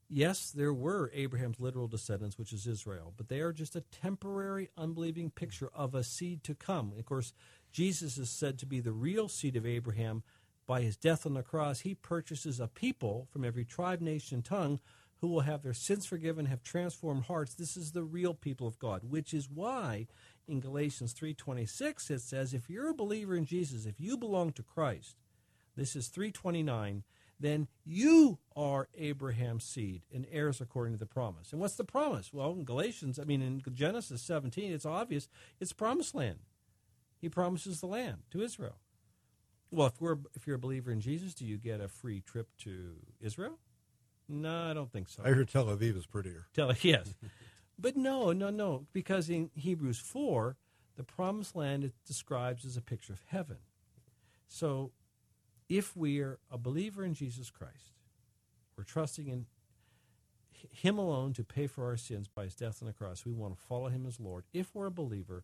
yes, 0.09 0.51
there 0.51 0.73
were 0.73 1.09
Abraham's 1.13 1.59
literal 1.59 1.87
descendants, 1.87 2.37
which 2.37 2.53
is 2.53 2.67
Israel, 2.67 3.13
but 3.15 3.29
they 3.29 3.39
are 3.39 3.53
just 3.53 3.75
a 3.75 3.81
temporary, 3.81 4.69
unbelieving 4.77 5.29
picture 5.29 5.69
of 5.73 5.95
a 5.95 6.03
seed 6.03 6.43
to 6.43 6.55
come. 6.55 6.93
Of 6.97 7.05
course, 7.05 7.33
Jesus 7.71 8.17
is 8.17 8.29
said 8.29 8.59
to 8.59 8.65
be 8.65 8.79
the 8.79 8.91
real 8.91 9.27
seed 9.27 9.55
of 9.55 9.65
Abraham. 9.65 10.23
By 10.65 10.81
his 10.81 10.95
death 10.95 11.25
on 11.25 11.33
the 11.33 11.43
cross, 11.43 11.81
he 11.81 11.95
purchases 11.95 12.59
a 12.59 12.67
people 12.67 13.27
from 13.31 13.43
every 13.43 13.65
tribe, 13.65 13.99
nation, 13.99 14.41
tongue 14.41 14.79
who 15.17 15.27
will 15.29 15.41
have 15.41 15.63
their 15.63 15.73
sins 15.73 16.05
forgiven, 16.05 16.45
have 16.47 16.63
transformed 16.63 17.23
hearts. 17.23 17.53
This 17.53 17.77
is 17.77 17.91
the 17.91 18.03
real 18.03 18.33
people 18.33 18.67
of 18.67 18.77
God, 18.77 19.03
which 19.03 19.33
is 19.33 19.49
why 19.49 20.07
in 20.47 20.59
Galatians 20.59 21.13
3:26 21.13 22.09
it 22.09 22.21
says 22.21 22.53
if 22.53 22.69
you're 22.69 22.89
a 22.89 22.93
believer 22.93 23.35
in 23.35 23.45
Jesus, 23.45 23.85
if 23.85 23.99
you 23.99 24.17
belong 24.17 24.51
to 24.53 24.63
Christ, 24.63 25.17
this 25.75 25.95
is 25.95 26.07
329, 26.07 27.03
then 27.39 27.67
you 27.83 28.39
are 28.55 28.89
Abraham's 28.95 29.63
seed 29.63 30.03
and 30.13 30.27
heirs 30.31 30.61
according 30.61 30.93
to 30.93 30.99
the 30.99 31.05
promise. 31.05 31.51
And 31.51 31.59
what's 31.59 31.75
the 31.75 31.83
promise? 31.83 32.31
Well, 32.31 32.51
in 32.51 32.63
Galatians, 32.63 33.19
I 33.19 33.23
mean 33.23 33.41
in 33.41 33.61
Genesis 33.73 34.21
17, 34.21 34.71
it's 34.71 34.85
obvious, 34.85 35.27
it's 35.59 35.73
promised 35.73 36.15
land. 36.15 36.39
He 37.19 37.29
promises 37.29 37.79
the 37.79 37.87
land 37.87 38.23
to 38.31 38.41
Israel. 38.41 38.77
Well, 39.71 39.87
if 39.87 39.99
we're 39.99 40.17
if 40.35 40.45
you're 40.45 40.57
a 40.57 40.59
believer 40.59 40.91
in 40.91 41.01
Jesus, 41.01 41.33
do 41.33 41.45
you 41.45 41.57
get 41.57 41.81
a 41.81 41.87
free 41.87 42.21
trip 42.21 42.49
to 42.59 42.95
Israel? 43.19 43.57
No, 44.29 44.69
I 44.69 44.73
don't 44.73 44.91
think 44.91 45.09
so. 45.09 45.23
I 45.25 45.29
heard 45.29 45.49
Tel 45.49 45.65
Aviv 45.65 45.97
is 45.97 46.05
prettier. 46.05 46.47
Tel 46.53 46.73
yes. 46.81 47.13
But 47.77 47.97
no, 47.97 48.31
no, 48.31 48.49
no, 48.49 48.85
because 48.93 49.29
in 49.29 49.49
Hebrews 49.55 49.99
4, 49.99 50.55
the 50.95 51.03
promised 51.03 51.55
land 51.55 51.83
it 51.83 51.93
describes 52.05 52.65
as 52.65 52.77
a 52.77 52.81
picture 52.81 53.13
of 53.13 53.21
heaven. 53.27 53.57
So 54.47 54.91
if 55.69 55.95
we're 55.95 56.39
a 56.51 56.57
believer 56.57 57.03
in 57.03 57.13
Jesus 57.13 57.49
Christ, 57.49 57.97
we're 58.77 58.83
trusting 58.83 59.27
in 59.27 59.45
Him 60.71 60.97
alone 60.97 61.33
to 61.33 61.43
pay 61.43 61.67
for 61.67 61.85
our 61.85 61.97
sins 61.97 62.27
by 62.27 62.43
His 62.43 62.55
death 62.55 62.81
on 62.81 62.87
the 62.87 62.93
cross. 62.93 63.25
We 63.25 63.33
want 63.33 63.55
to 63.55 63.65
follow 63.65 63.89
Him 63.89 64.05
as 64.05 64.19
Lord. 64.19 64.45
If 64.53 64.73
we're 64.73 64.87
a 64.87 64.91
believer, 64.91 65.43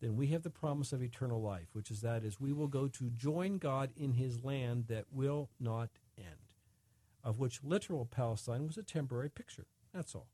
then 0.00 0.16
we 0.16 0.28
have 0.28 0.42
the 0.42 0.50
promise 0.50 0.92
of 0.92 1.02
eternal 1.02 1.40
life, 1.40 1.68
which 1.72 1.90
is 1.90 2.00
that 2.00 2.24
is 2.24 2.40
we 2.40 2.52
will 2.52 2.68
go 2.68 2.88
to 2.88 3.10
join 3.10 3.58
God 3.58 3.90
in 3.96 4.14
His 4.14 4.44
land 4.44 4.86
that 4.88 5.06
will 5.12 5.50
not 5.60 5.90
end, 6.16 6.54
of 7.22 7.38
which 7.38 7.64
literal 7.64 8.04
Palestine 8.04 8.66
was 8.66 8.76
a 8.76 8.82
temporary 8.82 9.30
picture. 9.30 9.66
That's 9.92 10.14
all. 10.14 10.28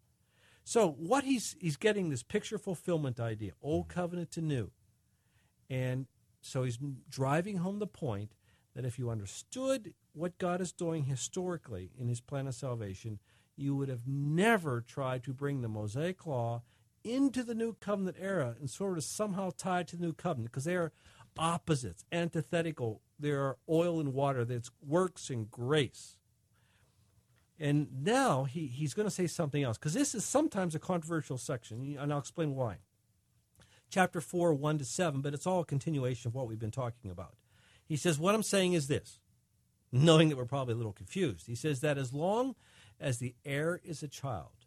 So 0.65 0.91
what 0.99 1.25
he's 1.25 1.57
he's 1.61 1.77
getting 1.77 2.09
this 2.09 2.23
picture 2.23 2.59
fulfillment 2.59 3.21
idea, 3.21 3.53
old 3.63 3.89
mm-hmm. 3.89 4.01
covenant 4.01 4.31
to 4.33 4.41
new. 4.41 4.71
And 5.71 6.07
so 6.41 6.65
he's 6.65 6.79
driving 7.09 7.59
home 7.59 7.79
the 7.79 7.87
point 7.87 8.33
that 8.75 8.85
if 8.85 8.99
you 8.99 9.11
understood 9.11 9.95
what 10.13 10.39
God 10.39 10.61
is 10.61 10.73
doing 10.73 11.05
historically 11.05 11.91
in 11.99 12.09
his 12.09 12.21
plan 12.21 12.47
of 12.47 12.55
salvation, 12.55 13.19
you 13.57 13.77
would 13.77 13.89
have 13.89 14.07
never 14.07 14.81
tried 14.81 15.23
to 15.25 15.33
bring 15.33 15.61
the 15.61 15.69
Mosaic 15.69 16.27
law 16.27 16.63
into 17.03 17.43
the 17.43 17.55
new 17.55 17.75
covenant 17.75 18.17
era 18.21 18.57
and 18.59 18.69
sort 18.69 18.97
of 18.97 19.05
somehow 19.05 19.51
tied 19.57 19.87
to 19.89 19.97
the 19.97 20.05
new 20.05 20.13
covenant 20.13 20.51
because 20.51 20.65
they 20.65 20.77
are 20.77 20.93
opposites, 21.39 22.05
antithetical. 22.11 23.01
They 23.19 23.31
are 23.31 23.59
oil 23.69 24.01
and 24.01 24.13
water, 24.13 24.45
that's 24.45 24.71
works 24.85 25.31
and 25.31 25.51
grace. 25.51 26.17
And 27.59 27.89
now 28.03 28.45
he, 28.45 28.67
he's 28.67 28.95
going 28.95 29.07
to 29.07 29.15
say 29.15 29.27
something 29.27 29.63
else 29.63 29.79
because 29.79 29.95
this 29.95 30.15
is 30.15 30.25
sometimes 30.25 30.75
a 30.75 30.81
controversial 30.81 31.39
section, 31.39 31.97
and 31.99 32.13
I'll 32.13 32.19
explain 32.19 32.55
why. 32.55 32.79
Chapter 33.91 34.21
4, 34.21 34.55
1 34.55 34.79
to 34.79 34.85
7, 34.85 35.21
but 35.21 35.35
it's 35.35 35.47
all 35.47 35.61
a 35.61 35.65
continuation 35.65 36.29
of 36.29 36.35
what 36.35 36.49
we've 36.49 36.59
been 36.59 36.73
talking 36.73 37.11
about. 37.11 37.35
He 37.87 37.97
says, 37.97 38.19
What 38.19 38.35
I'm 38.35 38.43
saying 38.43 38.73
is 38.73 38.89
this, 38.89 39.21
knowing 39.93 40.29
that 40.29 40.37
we're 40.37 40.47
probably 40.47 40.75
a 40.75 40.77
little 40.77 40.93
confused. 40.93 41.47
He 41.47 41.55
says 41.55 41.81
that 41.81 41.97
as 41.97 42.13
long 42.13 42.57
as 42.99 43.19
the 43.19 43.35
heir 43.45 43.81
is 43.85 44.03
a 44.03 44.09
child, 44.09 44.67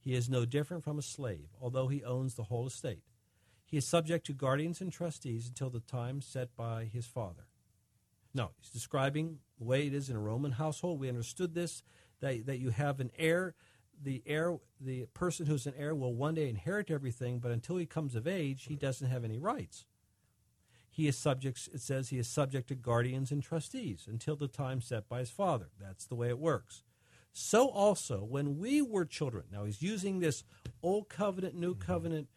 he 0.00 0.14
is 0.14 0.28
no 0.28 0.44
different 0.44 0.82
from 0.82 0.98
a 0.98 1.02
slave, 1.02 1.48
although 1.60 1.88
he 1.88 2.02
owns 2.02 2.34
the 2.34 2.44
whole 2.44 2.66
estate. 2.66 3.04
He 3.64 3.76
is 3.76 3.86
subject 3.86 4.26
to 4.26 4.32
guardians 4.32 4.80
and 4.80 4.92
trustees 4.92 5.46
until 5.48 5.70
the 5.70 5.80
time 5.80 6.20
set 6.20 6.54
by 6.56 6.84
his 6.84 7.06
father. 7.06 7.46
No, 8.34 8.50
he's 8.60 8.70
describing 8.70 9.38
the 9.58 9.64
way 9.64 9.86
it 9.86 9.94
is 9.94 10.10
in 10.10 10.16
a 10.16 10.20
Roman 10.20 10.52
household. 10.52 10.98
We 10.98 11.08
understood 11.08 11.54
this 11.54 11.82
that, 12.20 12.46
that 12.46 12.58
you 12.58 12.70
have 12.70 13.00
an 13.00 13.10
heir. 13.18 13.54
The 14.02 14.22
heir, 14.26 14.58
the 14.80 15.06
person 15.14 15.46
who's 15.46 15.66
an 15.66 15.74
heir 15.78 15.94
will 15.94 16.14
one 16.14 16.34
day 16.34 16.48
inherit 16.48 16.90
everything, 16.90 17.38
but 17.38 17.52
until 17.52 17.76
he 17.76 17.86
comes 17.86 18.14
of 18.14 18.26
age, 18.26 18.64
he 18.64 18.76
doesn't 18.76 19.08
have 19.08 19.24
any 19.24 19.38
rights. 19.38 19.84
He 20.90 21.08
is 21.08 21.16
subject, 21.16 21.68
it 21.72 21.80
says 21.80 22.08
he 22.08 22.18
is 22.18 22.28
subject 22.28 22.68
to 22.68 22.74
guardians 22.74 23.30
and 23.30 23.42
trustees 23.42 24.06
until 24.08 24.36
the 24.36 24.48
time 24.48 24.80
set 24.80 25.08
by 25.08 25.20
his 25.20 25.30
father. 25.30 25.70
That's 25.80 26.06
the 26.06 26.14
way 26.14 26.28
it 26.28 26.38
works. 26.38 26.82
So 27.32 27.68
also, 27.68 28.22
when 28.22 28.58
we 28.58 28.80
were 28.80 29.04
children, 29.04 29.44
now 29.50 29.64
he's 29.64 29.82
using 29.82 30.20
this 30.20 30.44
old 30.82 31.08
covenant, 31.08 31.56
new 31.56 31.74
covenant 31.74 32.28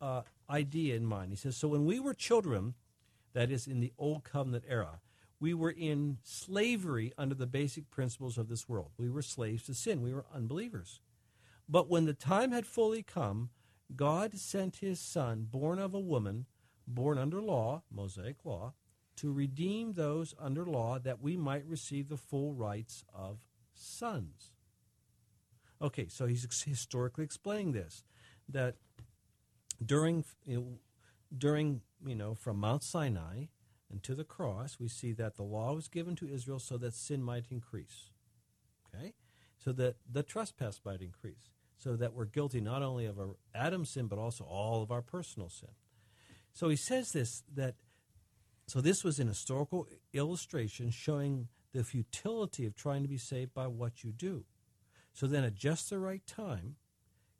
uh, 0.00 0.22
idea 0.48 0.96
in 0.96 1.04
mind. 1.04 1.30
He 1.30 1.36
says, 1.36 1.56
so 1.56 1.68
when 1.68 1.84
we 1.84 2.00
were 2.00 2.14
children, 2.14 2.74
that 3.34 3.50
is 3.50 3.66
in 3.66 3.80
the 3.80 3.92
old 3.98 4.24
covenant 4.24 4.64
era, 4.66 5.00
we 5.38 5.54
were 5.54 5.70
in 5.70 6.18
slavery 6.22 7.12
under 7.18 7.34
the 7.34 7.46
basic 7.46 7.90
principles 7.90 8.38
of 8.38 8.48
this 8.48 8.68
world. 8.68 8.90
We 8.96 9.10
were 9.10 9.22
slaves 9.22 9.64
to 9.64 9.74
sin. 9.74 10.02
We 10.02 10.14
were 10.14 10.26
unbelievers. 10.34 11.00
But 11.68 11.88
when 11.88 12.04
the 12.04 12.14
time 12.14 12.52
had 12.52 12.66
fully 12.66 13.02
come 13.02 13.50
God 13.94 14.36
sent 14.36 14.76
his 14.76 14.98
son, 14.98 15.46
born 15.48 15.78
of 15.78 15.94
a 15.94 16.00
woman, 16.00 16.46
born 16.86 17.18
under 17.18 17.40
law, 17.40 17.82
Mosaic 17.90 18.44
law, 18.44 18.74
to 19.16 19.32
redeem 19.32 19.92
those 19.92 20.34
under 20.38 20.66
law 20.66 20.98
that 20.98 21.22
we 21.22 21.36
might 21.36 21.64
receive 21.64 22.08
the 22.08 22.16
full 22.16 22.52
rights 22.52 23.04
of 23.14 23.46
sons. 23.74 24.52
Okay, 25.80 26.08
so 26.08 26.26
he's 26.26 26.46
historically 26.64 27.24
explaining 27.24 27.72
this 27.72 28.02
that 28.48 28.76
during 29.84 30.24
you 30.44 30.56
know, 30.56 30.66
during 31.36 31.82
you 32.04 32.14
know 32.14 32.34
from 32.34 32.58
Mount 32.58 32.82
Sinai 32.82 33.46
and 33.90 34.02
to 34.02 34.14
the 34.14 34.24
cross, 34.24 34.78
we 34.80 34.88
see 34.88 35.12
that 35.12 35.36
the 35.36 35.42
law 35.42 35.72
was 35.72 35.88
given 35.88 36.16
to 36.16 36.28
Israel 36.28 36.58
so 36.58 36.76
that 36.78 36.94
sin 36.94 37.22
might 37.22 37.46
increase. 37.50 38.10
Okay, 38.94 39.14
so 39.58 39.72
that 39.72 39.96
the 40.10 40.22
trespass 40.22 40.80
might 40.84 41.00
increase, 41.00 41.50
so 41.76 41.96
that 41.96 42.14
we're 42.14 42.24
guilty 42.24 42.60
not 42.60 42.82
only 42.82 43.06
of 43.06 43.18
our 43.18 43.36
Adam's 43.54 43.90
sin 43.90 44.06
but 44.06 44.18
also 44.18 44.44
all 44.44 44.82
of 44.82 44.90
our 44.90 45.02
personal 45.02 45.48
sin. 45.48 45.70
So 46.52 46.68
he 46.68 46.76
says 46.76 47.12
this 47.12 47.42
that 47.54 47.74
so 48.66 48.80
this 48.80 49.04
was 49.04 49.20
an 49.20 49.28
historical 49.28 49.86
illustration 50.12 50.90
showing 50.90 51.48
the 51.72 51.84
futility 51.84 52.66
of 52.66 52.74
trying 52.74 53.02
to 53.02 53.08
be 53.08 53.18
saved 53.18 53.54
by 53.54 53.66
what 53.66 54.02
you 54.02 54.10
do. 54.10 54.44
So 55.12 55.26
then, 55.26 55.44
at 55.44 55.54
just 55.54 55.88
the 55.90 55.98
right 55.98 56.26
time, 56.26 56.76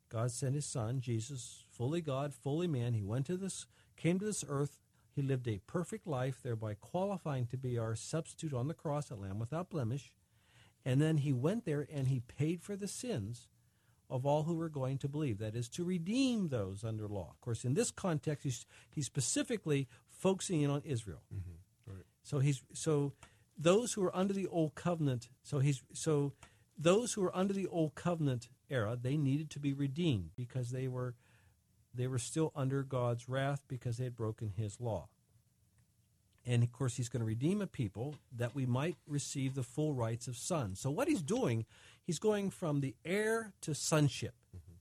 God 0.09 0.31
sent 0.31 0.55
His 0.55 0.65
Son, 0.65 1.01
Jesus, 1.01 1.65
fully 1.69 2.01
God, 2.01 2.33
fully 2.33 2.67
man. 2.67 2.93
He 2.93 3.03
went 3.03 3.25
to 3.27 3.37
this, 3.37 3.65
came 3.97 4.19
to 4.19 4.25
this 4.25 4.43
earth. 4.47 4.79
He 5.17 5.23
lived 5.23 5.47
a 5.47 5.59
perfect 5.65 6.05
life, 6.05 6.41
thereby 6.43 6.75
qualifying 6.75 7.47
to 7.47 7.57
be 7.57 7.77
our 7.77 7.95
substitute 7.95 8.53
on 8.53 8.67
the 8.67 8.73
cross, 8.75 9.09
a 9.09 9.15
lamb 9.15 9.39
without 9.39 9.71
blemish. 9.71 10.13
And 10.85 11.01
then 11.01 11.17
He 11.17 11.33
went 11.33 11.65
there 11.65 11.87
and 11.91 12.07
He 12.07 12.21
paid 12.21 12.61
for 12.61 12.75
the 12.75 12.87
sins 12.87 13.47
of 14.09 14.25
all 14.25 14.43
who 14.43 14.55
were 14.55 14.69
going 14.69 14.99
to 14.99 15.09
believe. 15.09 15.39
That 15.39 15.55
is, 15.55 15.67
to 15.69 15.83
redeem 15.83 16.49
those 16.49 16.83
under 16.83 17.07
law. 17.07 17.31
Of 17.31 17.41
course, 17.41 17.65
in 17.65 17.73
this 17.73 17.89
context, 17.89 18.43
he's, 18.43 18.65
he's 18.89 19.07
specifically 19.07 19.87
focusing 20.07 20.61
in 20.61 20.69
on 20.69 20.83
Israel. 20.85 21.23
Mm-hmm. 21.33 21.93
Right. 21.93 22.05
So 22.23 22.39
he's 22.39 22.61
so 22.73 23.13
those 23.57 23.93
who 23.93 24.03
are 24.03 24.15
under 24.15 24.33
the 24.33 24.47
old 24.47 24.75
covenant. 24.75 25.29
So 25.43 25.59
he's 25.59 25.81
so 25.93 26.33
those 26.77 27.13
who 27.13 27.21
were 27.21 27.35
under 27.35 27.53
the 27.53 27.67
old 27.67 27.95
covenant 27.95 28.49
era, 28.69 28.97
they 29.01 29.17
needed 29.17 29.49
to 29.49 29.59
be 29.59 29.73
redeemed 29.73 30.29
because 30.35 30.69
they 30.69 30.87
were 30.87 31.15
they 31.97 32.07
were 32.07 32.19
still 32.19 32.51
under 32.55 32.83
God's 32.83 33.27
wrath 33.27 33.61
because 33.67 33.97
they 33.97 34.05
had 34.05 34.15
broken 34.15 34.53
his 34.55 34.79
law. 34.79 35.09
And 36.45 36.63
of 36.63 36.71
course, 36.71 36.95
he's 36.95 37.09
going 37.09 37.19
to 37.19 37.25
redeem 37.25 37.61
a 37.61 37.67
people 37.67 38.15
that 38.35 38.55
we 38.55 38.65
might 38.65 38.95
receive 39.05 39.53
the 39.53 39.63
full 39.63 39.93
rights 39.93 40.27
of 40.27 40.37
sons. 40.37 40.79
So, 40.79 40.89
what 40.89 41.09
he's 41.09 41.21
doing, 41.21 41.65
he's 42.01 42.19
going 42.19 42.51
from 42.51 42.79
the 42.79 42.95
heir 43.03 43.51
to 43.61 43.75
sonship, 43.75 44.33
mm-hmm. 44.55 44.75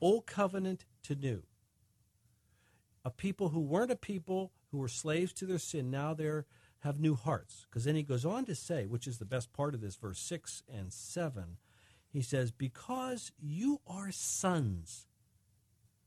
old 0.00 0.24
covenant 0.24 0.86
to 1.02 1.14
new. 1.14 1.42
A 3.04 3.10
people 3.10 3.50
who 3.50 3.60
weren't 3.60 3.90
a 3.90 3.96
people 3.96 4.52
who 4.70 4.78
were 4.78 4.88
slaves 4.88 5.34
to 5.34 5.46
their 5.46 5.58
sin, 5.58 5.90
now 5.90 6.14
they're 6.14 6.46
have 6.80 6.98
new 6.98 7.14
hearts. 7.14 7.66
Because 7.68 7.84
then 7.84 7.96
he 7.96 8.02
goes 8.02 8.24
on 8.24 8.44
to 8.46 8.54
say, 8.54 8.86
which 8.86 9.06
is 9.06 9.18
the 9.18 9.24
best 9.24 9.52
part 9.52 9.74
of 9.74 9.80
this, 9.80 9.96
verse 9.96 10.18
6 10.18 10.62
and 10.72 10.92
7, 10.92 11.56
he 12.12 12.22
says, 12.22 12.50
Because 12.50 13.32
you 13.38 13.80
are 13.86 14.10
sons, 14.10 15.06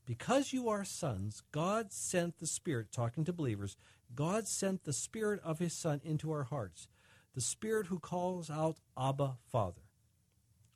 because 0.06 0.52
you 0.52 0.68
are 0.68 0.84
sons, 0.84 1.42
God 1.52 1.92
sent 1.92 2.38
the 2.38 2.46
Spirit, 2.46 2.92
talking 2.92 3.24
to 3.24 3.32
believers, 3.32 3.76
God 4.14 4.46
sent 4.46 4.84
the 4.84 4.92
Spirit 4.92 5.40
of 5.42 5.58
His 5.58 5.72
Son 5.72 6.00
into 6.04 6.30
our 6.30 6.44
hearts, 6.44 6.88
the 7.34 7.40
Spirit 7.40 7.86
who 7.86 7.98
calls 7.98 8.50
out, 8.50 8.76
Abba, 8.98 9.38
Father. 9.50 9.82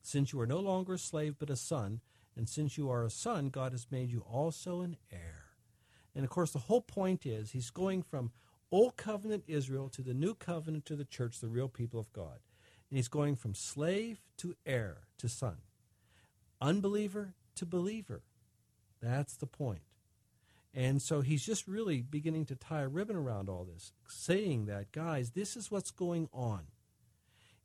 Since 0.02 0.32
you 0.32 0.40
are 0.40 0.46
no 0.46 0.60
longer 0.60 0.94
a 0.94 0.98
slave 0.98 1.36
but 1.38 1.50
a 1.50 1.56
son, 1.56 2.00
and 2.34 2.48
since 2.48 2.78
you 2.78 2.90
are 2.90 3.04
a 3.04 3.10
son, 3.10 3.50
God 3.50 3.72
has 3.72 3.86
made 3.90 4.10
you 4.10 4.20
also 4.20 4.80
an 4.80 4.96
heir. 5.12 5.48
And 6.14 6.24
of 6.24 6.30
course, 6.30 6.52
the 6.52 6.60
whole 6.60 6.80
point 6.80 7.26
is 7.26 7.50
he's 7.50 7.70
going 7.70 8.02
from 8.02 8.32
Old 8.70 8.96
Covenant 8.96 9.44
Israel 9.46 9.88
to 9.90 10.02
the 10.02 10.14
New 10.14 10.34
Covenant 10.34 10.86
to 10.86 10.96
the 10.96 11.04
church, 11.04 11.40
the 11.40 11.48
real 11.48 11.68
people 11.68 12.00
of 12.00 12.12
God. 12.12 12.38
And 12.90 12.96
he's 12.96 13.08
going 13.08 13.36
from 13.36 13.54
slave 13.54 14.20
to 14.38 14.56
heir 14.64 15.08
to 15.18 15.28
son, 15.28 15.58
unbeliever 16.60 17.34
to 17.56 17.66
believer. 17.66 18.22
That's 19.00 19.36
the 19.36 19.46
point. 19.46 19.82
And 20.74 21.00
so 21.00 21.22
he's 21.22 21.44
just 21.44 21.66
really 21.66 22.02
beginning 22.02 22.46
to 22.46 22.56
tie 22.56 22.82
a 22.82 22.88
ribbon 22.88 23.16
around 23.16 23.48
all 23.48 23.64
this, 23.64 23.92
saying 24.06 24.66
that, 24.66 24.92
guys, 24.92 25.30
this 25.30 25.56
is 25.56 25.70
what's 25.70 25.90
going 25.90 26.28
on. 26.32 26.66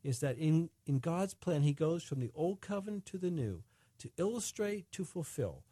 Is 0.03 0.19
that 0.19 0.37
in, 0.37 0.69
in 0.85 0.99
God's 0.99 1.33
plan, 1.33 1.61
he 1.61 1.73
goes 1.73 2.03
from 2.03 2.19
the 2.19 2.31
old 2.35 2.61
covenant 2.61 3.05
to 3.07 3.17
the 3.17 3.31
new 3.31 3.63
to 3.99 4.09
illustrate, 4.17 4.91
to 4.91 5.05
fulfill. 5.05 5.63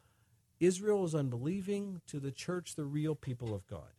Israel 0.58 1.04
is 1.04 1.14
unbelieving, 1.14 2.00
to 2.06 2.18
the 2.18 2.30
church, 2.30 2.76
the 2.76 2.84
real 2.84 3.14
people 3.14 3.54
of 3.54 3.66
God. 3.66 3.92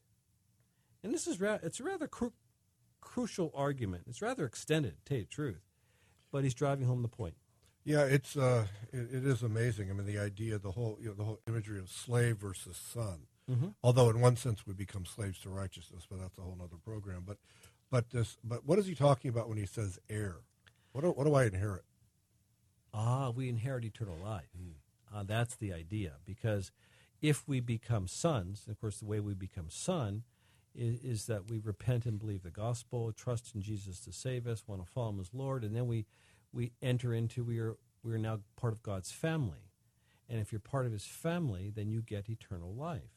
And 1.04 1.14
this 1.14 1.28
is 1.28 1.40
ra- 1.40 1.60
it's 1.62 1.80
a 1.80 1.84
rather 1.84 2.08
cru- 2.08 2.34
crucial 3.00 3.52
argument. 3.54 4.06
It's 4.08 4.24
rather 4.24 4.46
extended, 4.46 4.96
to 4.96 5.04
tell 5.06 5.18
you 5.18 5.24
the 5.26 5.30
truth, 5.30 5.62
but 6.32 6.44
he's 6.44 6.56
driving 6.56 6.88
home 6.88 7.04
the 7.04 7.10
point. 7.10 7.36
Yeah, 7.86 8.04
it's 8.04 8.38
uh, 8.38 8.66
it, 8.92 9.14
it 9.14 9.26
is 9.26 9.44
amazing. 9.44 9.90
I 9.90 9.94
mean, 9.94 10.06
the 10.06 10.20
idea, 10.20 10.58
the 10.58 10.72
whole 10.72 10.98
you 11.02 11.10
know, 11.10 11.14
the 11.14 11.24
whole 11.24 11.40
imagery 11.48 11.80
of 11.80 11.90
slave 11.90 12.38
versus 12.38 12.78
son. 12.78 13.28
Mm-hmm. 13.52 13.70
Although 13.84 14.10
in 14.10 14.22
one 14.22 14.38
sense 14.38 14.66
we 14.66 14.74
become 14.74 15.06
slaves 15.06 15.40
to 15.42 15.50
righteousness, 15.50 16.08
but 16.10 16.20
that's 16.20 16.38
a 16.38 16.42
whole 16.42 16.58
other 16.64 16.78
program. 16.84 17.24
But 17.26 17.38
but 17.92 18.10
this 18.12 18.38
but 18.44 18.66
what 18.66 18.80
is 18.80 18.86
he 18.86 18.96
talking 18.96 19.30
about 19.30 19.50
when 19.50 19.58
he 19.58 19.66
says 19.66 20.00
heir? 20.10 20.38
What 20.94 21.02
do, 21.02 21.10
what 21.10 21.26
do 21.26 21.34
I 21.34 21.46
inherit? 21.46 21.84
Ah, 22.94 23.32
we 23.32 23.50
inherit 23.50 23.84
eternal 23.84 24.18
life. 24.24 24.50
Mm. 24.58 24.74
Uh, 25.14 25.24
that's 25.24 25.56
the 25.56 25.74
idea. 25.74 26.14
Because 26.26 26.72
if 27.22 27.48
we 27.48 27.60
become 27.60 28.08
sons, 28.08 28.66
of 28.70 28.80
course, 28.80 29.00
the 29.00 29.06
way 29.06 29.20
we 29.20 29.34
become 29.34 29.70
son 29.70 30.24
is, 30.76 31.04
is, 31.04 31.26
that 31.26 31.50
we 31.50 31.60
repent 31.60 32.06
and 32.06 32.20
believe 32.20 32.44
the 32.44 32.52
gospel, 32.52 33.12
trust 33.12 33.54
in 33.56 33.62
Jesus 33.62 34.00
to 34.02 34.12
save 34.12 34.46
us, 34.48 34.64
want 34.68 34.84
to 34.84 34.92
follow 34.92 35.10
him 35.10 35.20
as 35.20 35.34
Lord, 35.34 35.64
and 35.64 35.76
then 35.76 35.88
we 35.88 36.06
we 36.54 36.72
enter 36.82 37.14
into 37.14 37.44
we 37.44 37.60
are 37.60 37.76
we 38.04 38.14
are 38.14 38.20
now 38.20 38.40
part 38.56 38.74
of 38.74 38.84
God's 38.84 39.12
family. 39.12 39.72
And 40.30 40.40
if 40.40 40.52
you're 40.52 40.60
part 40.60 40.86
of 40.86 40.92
his 40.92 41.06
family, 41.06 41.72
then 41.74 41.90
you 41.90 42.02
get 42.02 42.30
eternal 42.30 42.74
life. 42.74 43.12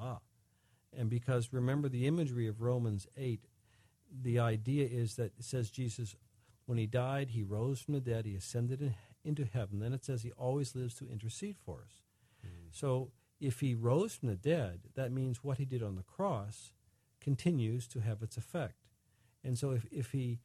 Ah. 0.00 0.18
And 0.96 1.10
because 1.10 1.52
remember 1.52 1.88
the 1.88 2.06
imagery 2.06 2.46
of 2.46 2.60
Romans 2.60 3.06
8, 3.16 3.44
the 4.22 4.38
idea 4.38 4.86
is 4.86 5.16
that 5.16 5.32
it 5.38 5.44
says 5.44 5.70
Jesus, 5.70 6.14
when 6.66 6.78
he 6.78 6.86
died, 6.86 7.30
he 7.30 7.42
rose 7.42 7.80
from 7.80 7.94
the 7.94 8.00
dead, 8.00 8.26
he 8.26 8.36
ascended 8.36 8.80
in, 8.80 8.94
into 9.24 9.44
heaven. 9.44 9.80
Then 9.80 9.92
it 9.92 10.04
says 10.04 10.22
he 10.22 10.32
always 10.32 10.74
lives 10.74 10.94
to 10.96 11.08
intercede 11.08 11.56
for 11.64 11.82
us. 11.84 12.02
Mm-hmm. 12.44 12.68
So 12.70 13.10
if 13.40 13.60
he 13.60 13.74
rose 13.74 14.14
from 14.14 14.28
the 14.28 14.36
dead, 14.36 14.82
that 14.94 15.12
means 15.12 15.42
what 15.42 15.58
he 15.58 15.64
did 15.64 15.82
on 15.82 15.96
the 15.96 16.02
cross 16.02 16.72
continues 17.20 17.88
to 17.88 18.00
have 18.00 18.22
its 18.22 18.36
effect. 18.36 18.86
And 19.42 19.58
so 19.58 19.72
if, 19.72 19.86
if 19.90 20.12
he, 20.12 20.38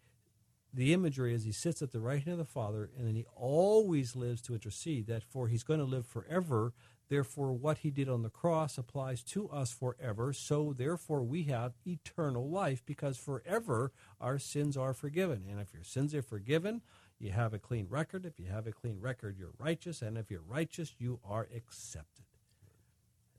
the 0.74 0.94
imagery 0.94 1.34
is 1.34 1.44
he 1.44 1.52
sits 1.52 1.82
at 1.82 1.92
the 1.92 2.00
right 2.00 2.24
hand 2.24 2.40
of 2.40 2.46
the 2.48 2.52
Father 2.52 2.90
and 2.98 3.08
then 3.08 3.16
he 3.16 3.26
always 3.36 4.16
lives 4.16 4.42
to 4.44 4.54
intercede, 4.54 5.08
that 5.08 5.24
for 5.24 5.48
he's 5.48 5.64
going 5.64 5.80
to 5.80 5.86
live 5.86 6.06
forever. 6.06 6.74
Therefore, 7.10 7.54
what 7.54 7.80
he 7.80 7.90
did 7.90 8.08
on 8.08 8.22
the 8.22 8.30
cross 8.30 8.78
applies 8.78 9.24
to 9.24 9.50
us 9.50 9.72
forever. 9.72 10.32
So, 10.32 10.76
therefore, 10.78 11.24
we 11.24 11.44
have 11.44 11.74
eternal 11.88 12.48
life 12.48 12.84
because 12.86 13.18
forever 13.18 13.92
our 14.22 14.38
sins 14.38 14.78
are 14.78 14.94
forgiven. 14.94 15.44
And 15.50 15.60
if 15.60 15.74
your 15.74 15.84
sins 15.84 16.14
are 16.14 16.22
forgiven, 16.22 16.82
you 17.18 17.32
have 17.32 17.54
a 17.54 17.60
clean 17.60 17.88
record. 17.90 18.26
If 18.26 18.40
you 18.40 18.46
have 18.52 18.68
a 18.68 18.72
clean 18.72 19.00
record, 19.00 19.38
you're 19.40 19.56
righteous. 19.58 20.04
And 20.04 20.20
if 20.20 20.30
you're 20.30 20.44
righteous, 20.48 20.94
you 21.00 21.20
are 21.28 21.48
accepted. 21.56 22.26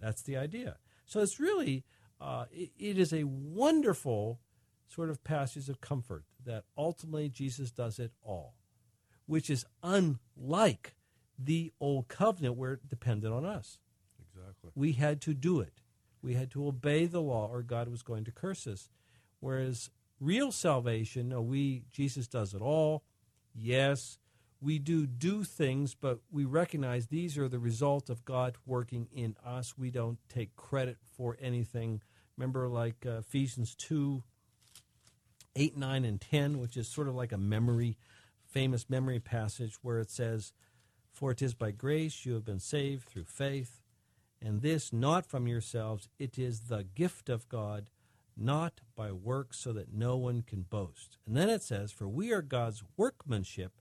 That's 0.01 0.23
the 0.23 0.37
idea. 0.37 0.79
So 1.07 1.21
it's 1.21 1.39
really, 1.39 1.85
uh, 2.21 2.47
it, 2.51 2.71
it 2.77 2.99
is 2.99 3.13
a 3.13 3.23
wonderful 3.25 4.41
sort 4.93 5.11
of 5.11 5.23
passage 5.25 5.69
of 5.69 5.81
comfort 5.81 6.25
that 6.45 6.65
ultimately 6.77 7.29
Jesus 7.29 7.71
does 7.71 7.99
it 7.99 8.13
all, 8.23 8.55
which 9.27 9.49
is 9.49 9.65
unlike 9.83 10.95
the 11.39 11.73
old 11.81 12.09
covenant 12.09 12.57
where 12.57 12.75
it 12.75 12.89
depended 12.89 13.31
on 13.31 13.45
us. 13.45 13.79
Exactly. 14.21 14.71
We 14.75 14.93
had 14.93 15.21
to 15.23 15.35
do 15.35 15.61
it. 15.61 15.75
We 16.23 16.35
had 16.35 16.51
to 16.53 16.67
obey 16.67 17.07
the 17.07 17.23
law 17.23 17.49
or 17.51 17.63
God 17.63 17.89
was 17.89 18.03
going 18.03 18.25
to 18.25 18.33
curse 18.33 18.67
us. 18.67 18.91
Whereas 19.41 19.91
real 20.19 20.53
salvation, 20.53 21.31
no, 21.31 21.41
we 21.41 21.85
Jesus 21.91 22.27
does 22.29 22.53
it 22.53 22.61
all. 22.61 23.05
Yes, 23.55 24.19
we 24.61 24.79
do 24.79 25.07
do 25.07 25.45
things, 25.45 25.95
but 25.95 26.21
we 26.31 26.45
recognize 26.45 27.07
these 27.07 27.39
are 27.39 27.49
the 27.49 27.59
result 27.59 28.11
of 28.11 28.25
God 28.25 28.57
working 28.67 29.09
in 29.13 29.37
us. 29.45 29.79
We 29.79 29.91
don't 29.91 30.19
take 30.29 30.55
credit 30.57 30.99
for 31.17 31.37
anything. 31.41 32.03
Remember, 32.37 32.69
like 32.69 33.07
uh, 33.07 33.19
Ephesians 33.19 33.75
2 33.75 34.23
8, 35.57 35.77
9, 35.77 36.05
and 36.05 36.21
10, 36.21 36.59
which 36.59 36.77
is 36.77 36.89
sort 36.89 37.09
of 37.09 37.15
like 37.15 37.33
a 37.33 37.39
memory, 37.39 37.97
famous 38.47 38.89
memory 38.89 39.21
passage 39.21 39.77
where 39.83 39.99
it 39.99 40.11
says, 40.11 40.53
For 41.13 41.31
it 41.33 41.43
is 41.43 41.55
by 41.55 41.71
grace 41.71 42.25
you 42.25 42.35
have 42.35 42.45
been 42.45 42.61
saved 42.61 43.09
through 43.09 43.25
faith, 43.25 43.81
and 44.41 44.63
this 44.63 44.93
not 44.93 45.27
from 45.27 45.47
yourselves, 45.47 46.09
it 46.19 46.39
is 46.39 46.63
the 46.63 46.85
gift 46.85 47.29
of 47.29 47.49
God 47.49 47.87
not 48.37 48.81
by 48.97 49.13
works, 49.13 49.59
so 49.59 49.73
that 49.73 49.93
no 49.93 50.17
one 50.17 50.43
can 50.43 50.63
boast. 50.63 51.19
And 51.27 51.37
then 51.37 51.51
it 51.51 51.63
says, 51.63 51.93
For 51.93 52.09
we 52.09 52.33
are 52.33 52.43
God's 52.43 52.83
workmanship, 52.97 53.73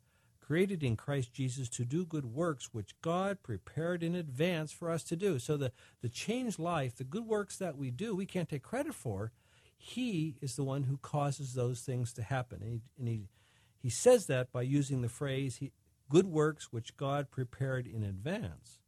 created 0.41 0.83
in 0.83 0.97
Christ 0.97 1.31
Jesus 1.31 1.69
to 1.69 1.85
do 1.85 2.05
good 2.05 2.25
works 2.25 2.73
which 2.73 2.99
God 3.01 3.41
prepared 3.43 4.03
in 4.03 4.15
advance 4.15 4.71
for 4.71 4.89
us 4.89 5.03
to 5.03 5.15
do. 5.15 5.39
So 5.39 5.55
the, 5.55 5.71
the 6.01 6.09
changed 6.09 6.59
life, 6.59 6.95
the 6.95 7.03
good 7.03 7.25
works 7.25 7.57
that 7.57 7.77
we 7.77 7.91
do, 7.91 8.15
we 8.15 8.25
can't 8.25 8.49
take 8.49 8.63
credit 8.63 8.95
for. 8.95 9.31
He 9.81 10.35
is 10.41 10.55
the 10.55 10.63
one 10.63 10.83
who 10.83 10.97
causes 10.97 11.53
those 11.53 11.79
things 11.79 12.11
to 12.13 12.21
happen. 12.21 12.61
And 12.61 12.73
he, 12.73 12.81
and 12.99 13.07
he, 13.07 13.29
he 13.81 13.89
says 13.89 14.27
that 14.27 14.51
by 14.51 14.61
using 14.63 15.01
the 15.01 15.09
phrase, 15.09 15.55
he, 15.57 15.71
good 16.09 16.25
works 16.27 16.71
which 16.71 16.97
God 16.97 17.31
prepared 17.31 17.87
in 17.87 18.03
advance 18.03 18.79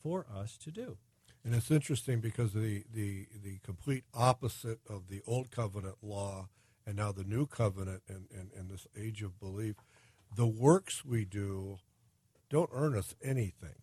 for 0.00 0.24
us 0.32 0.56
to 0.58 0.70
do. 0.70 0.98
And 1.44 1.54
it's 1.54 1.70
interesting 1.70 2.20
because 2.20 2.52
the, 2.52 2.84
the, 2.92 3.26
the 3.42 3.58
complete 3.64 4.04
opposite 4.14 4.78
of 4.88 5.08
the 5.08 5.20
old 5.26 5.50
covenant 5.50 5.96
law 6.00 6.48
and 6.86 6.96
now 6.96 7.10
the 7.10 7.24
new 7.24 7.46
covenant 7.46 8.02
and, 8.08 8.26
and, 8.32 8.50
and 8.56 8.70
this 8.70 8.86
age 8.96 9.22
of 9.22 9.40
belief, 9.40 9.74
the 10.34 10.46
works 10.46 11.04
we 11.04 11.24
do 11.24 11.78
don't 12.48 12.70
earn 12.72 12.96
us 12.96 13.14
anything. 13.22 13.82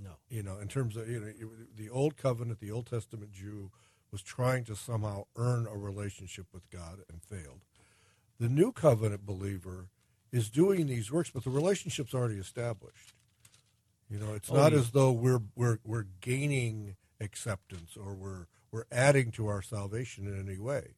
No. 0.00 0.10
You 0.28 0.42
know, 0.42 0.58
in 0.58 0.66
terms 0.66 0.96
of 0.96 1.08
you 1.08 1.20
know 1.20 1.32
the 1.76 1.88
old 1.88 2.16
covenant, 2.16 2.58
the 2.58 2.72
Old 2.72 2.86
Testament 2.86 3.32
Jew 3.32 3.70
was 4.14 4.22
trying 4.22 4.62
to 4.66 4.76
somehow 4.76 5.24
earn 5.34 5.66
a 5.66 5.76
relationship 5.76 6.46
with 6.54 6.70
God 6.70 7.00
and 7.10 7.20
failed. 7.20 7.62
The 8.38 8.48
new 8.48 8.70
covenant 8.70 9.26
believer 9.26 9.88
is 10.30 10.48
doing 10.50 10.86
these 10.86 11.10
works, 11.10 11.30
but 11.34 11.42
the 11.42 11.50
relationship's 11.50 12.14
already 12.14 12.36
established. 12.36 13.12
You 14.08 14.20
know, 14.20 14.32
it's 14.34 14.48
Oh, 14.52 14.54
not 14.54 14.70
yeah. 14.70 14.78
as 14.78 14.92
though 14.92 15.10
we're 15.10 15.42
we're 15.56 15.78
we're 15.82 16.06
gaining 16.20 16.94
acceptance 17.20 17.96
or 17.96 18.14
we're 18.14 18.46
we're 18.70 18.84
adding 18.92 19.32
to 19.32 19.48
our 19.48 19.62
salvation 19.62 20.28
in 20.28 20.38
any 20.48 20.58
way 20.60 20.94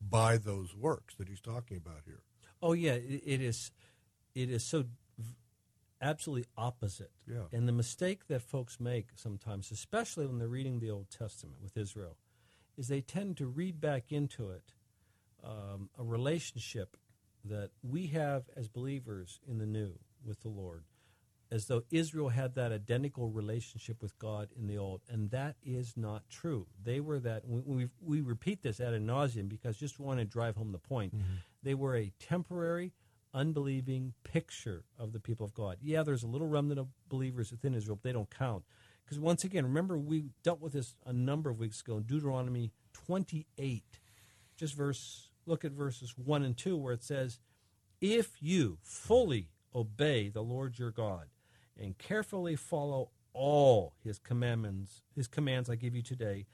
by 0.00 0.36
those 0.38 0.72
works 0.72 1.16
that 1.16 1.28
he's 1.28 1.40
talking 1.40 1.76
about 1.76 2.02
here. 2.06 2.22
Oh 2.62 2.72
yeah, 2.74 2.92
it, 2.92 3.22
it 3.26 3.40
is. 3.40 3.72
It 4.36 4.48
is 4.48 4.64
so 4.64 4.84
absolutely 6.00 6.46
opposite. 6.56 7.10
Yeah. 7.26 7.44
And 7.52 7.66
the 7.66 7.72
mistake 7.72 8.28
that 8.28 8.42
folks 8.42 8.78
make 8.78 9.06
sometimes, 9.16 9.70
especially 9.72 10.26
when 10.26 10.38
they're 10.38 10.48
reading 10.48 10.78
the 10.78 10.90
Old 10.90 11.10
Testament 11.10 11.56
with 11.62 11.76
Israel, 11.76 12.16
is 12.80 12.88
they 12.88 13.02
tend 13.02 13.36
to 13.36 13.46
read 13.46 13.78
back 13.78 14.04
into 14.08 14.48
it 14.48 14.72
um, 15.44 15.90
a 15.98 16.02
relationship 16.02 16.96
that 17.44 17.68
we 17.82 18.06
have 18.06 18.44
as 18.56 18.68
believers 18.68 19.38
in 19.46 19.58
the 19.58 19.66
New 19.66 19.98
with 20.24 20.40
the 20.40 20.48
Lord, 20.48 20.84
as 21.52 21.66
though 21.66 21.82
Israel 21.90 22.30
had 22.30 22.54
that 22.54 22.72
identical 22.72 23.28
relationship 23.28 24.00
with 24.00 24.18
God 24.18 24.48
in 24.58 24.66
the 24.66 24.78
Old, 24.78 25.02
and 25.10 25.30
that 25.30 25.56
is 25.62 25.94
not 25.94 26.22
true. 26.30 26.66
They 26.82 27.00
were 27.00 27.20
that. 27.20 27.46
We, 27.46 27.60
we, 27.60 27.88
we 28.00 28.20
repeat 28.22 28.62
this 28.62 28.80
ad 28.80 28.94
nauseum 28.94 29.48
because 29.50 29.76
just 29.76 30.00
want 30.00 30.18
to 30.18 30.24
drive 30.24 30.56
home 30.56 30.72
the 30.72 30.78
point. 30.78 31.12
They 31.62 31.74
were 31.74 31.96
a 31.96 32.12
temporary, 32.18 32.92
unbelieving 33.34 34.14
picture 34.24 34.84
of 34.98 35.12
the 35.12 35.20
people 35.20 35.44
of 35.44 35.52
God. 35.52 35.76
Yeah, 35.82 36.02
there's 36.02 36.22
a 36.22 36.28
little 36.28 36.48
remnant 36.48 36.80
of 36.80 36.88
believers 37.10 37.50
within 37.50 37.74
Israel, 37.74 37.96
but 37.96 38.04
they 38.08 38.12
don't 38.14 38.30
count. 38.30 38.64
Because 39.10 39.20
once 39.20 39.42
again, 39.42 39.64
remember 39.64 39.98
we 39.98 40.26
dealt 40.44 40.60
with 40.60 40.72
this 40.72 40.94
a 41.04 41.12
number 41.12 41.50
of 41.50 41.58
weeks 41.58 41.80
ago 41.80 41.96
in 41.96 42.04
Deuteronomy 42.04 42.70
28. 42.92 43.82
Just 44.56 44.74
verse, 44.74 45.30
look 45.46 45.64
at 45.64 45.72
verses 45.72 46.14
1 46.16 46.44
and 46.44 46.56
2, 46.56 46.76
where 46.76 46.92
it 46.92 47.02
says, 47.02 47.40
If 48.00 48.40
you 48.40 48.78
fully 48.84 49.48
obey 49.74 50.28
the 50.28 50.42
Lord 50.42 50.78
your 50.78 50.92
God 50.92 51.26
and 51.76 51.98
carefully 51.98 52.54
follow 52.54 53.10
all 53.32 53.94
his 54.04 54.20
commandments, 54.20 55.02
his 55.16 55.26
commands 55.26 55.68
I 55.68 55.74
give 55.74 55.96
you 55.96 56.02
today, 56.02 56.46